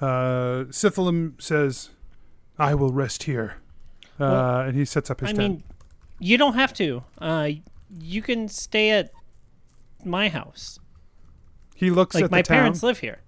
[0.00, 1.90] uh, Sithalum says,
[2.58, 3.56] "I will rest here,"
[4.18, 5.38] uh, Well, and he sets up his I tent.
[5.38, 5.62] mean,
[6.20, 7.04] you don't have to.
[7.18, 7.50] Uh,
[7.90, 9.10] you can stay at
[10.04, 10.78] my house.
[11.74, 12.56] he looks Like at my the town.
[12.58, 13.18] parents live here.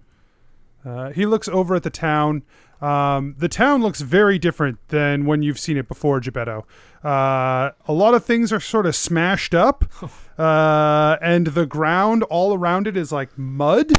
[0.84, 2.42] Uh, he looks over at the town.
[2.80, 6.64] Um, the town looks very different than when you've seen it before, Geppetto.
[7.04, 9.84] Uh, a lot of things are sort of smashed up,
[10.38, 13.90] uh, and the ground all around it is like mud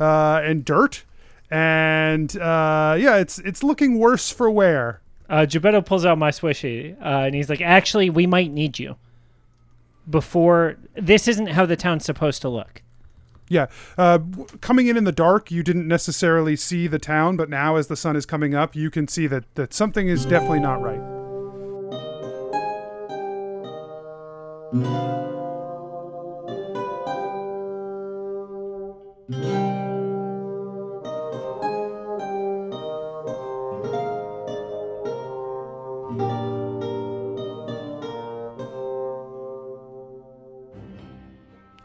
[0.00, 1.04] uh, and dirt.
[1.50, 5.00] And uh, yeah, it's it's looking worse for wear.
[5.30, 8.96] Uh, Geppetto pulls out my swishy, uh, and he's like, "Actually, we might need you.
[10.08, 12.82] Before this isn't how the town's supposed to look."
[13.48, 13.66] Yeah,
[13.98, 14.20] uh,
[14.62, 17.96] coming in in the dark, you didn't necessarily see the town, but now as the
[17.96, 21.00] sun is coming up, you can see that that something is definitely not right.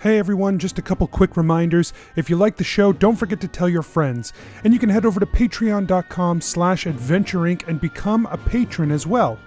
[0.09, 1.93] Hey everyone, just a couple quick reminders.
[2.15, 4.33] If you like the show, don't forget to tell your friends.
[4.63, 9.37] And you can head over to patreon.com slash adventureinc and become a patron as well.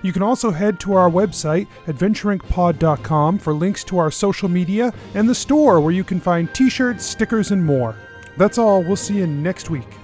[0.00, 5.28] You can also head to our website, adventureincpod.com, for links to our social media and
[5.28, 7.94] the store where you can find t-shirts, stickers, and more.
[8.38, 8.82] That's all.
[8.82, 9.98] We'll see you next week.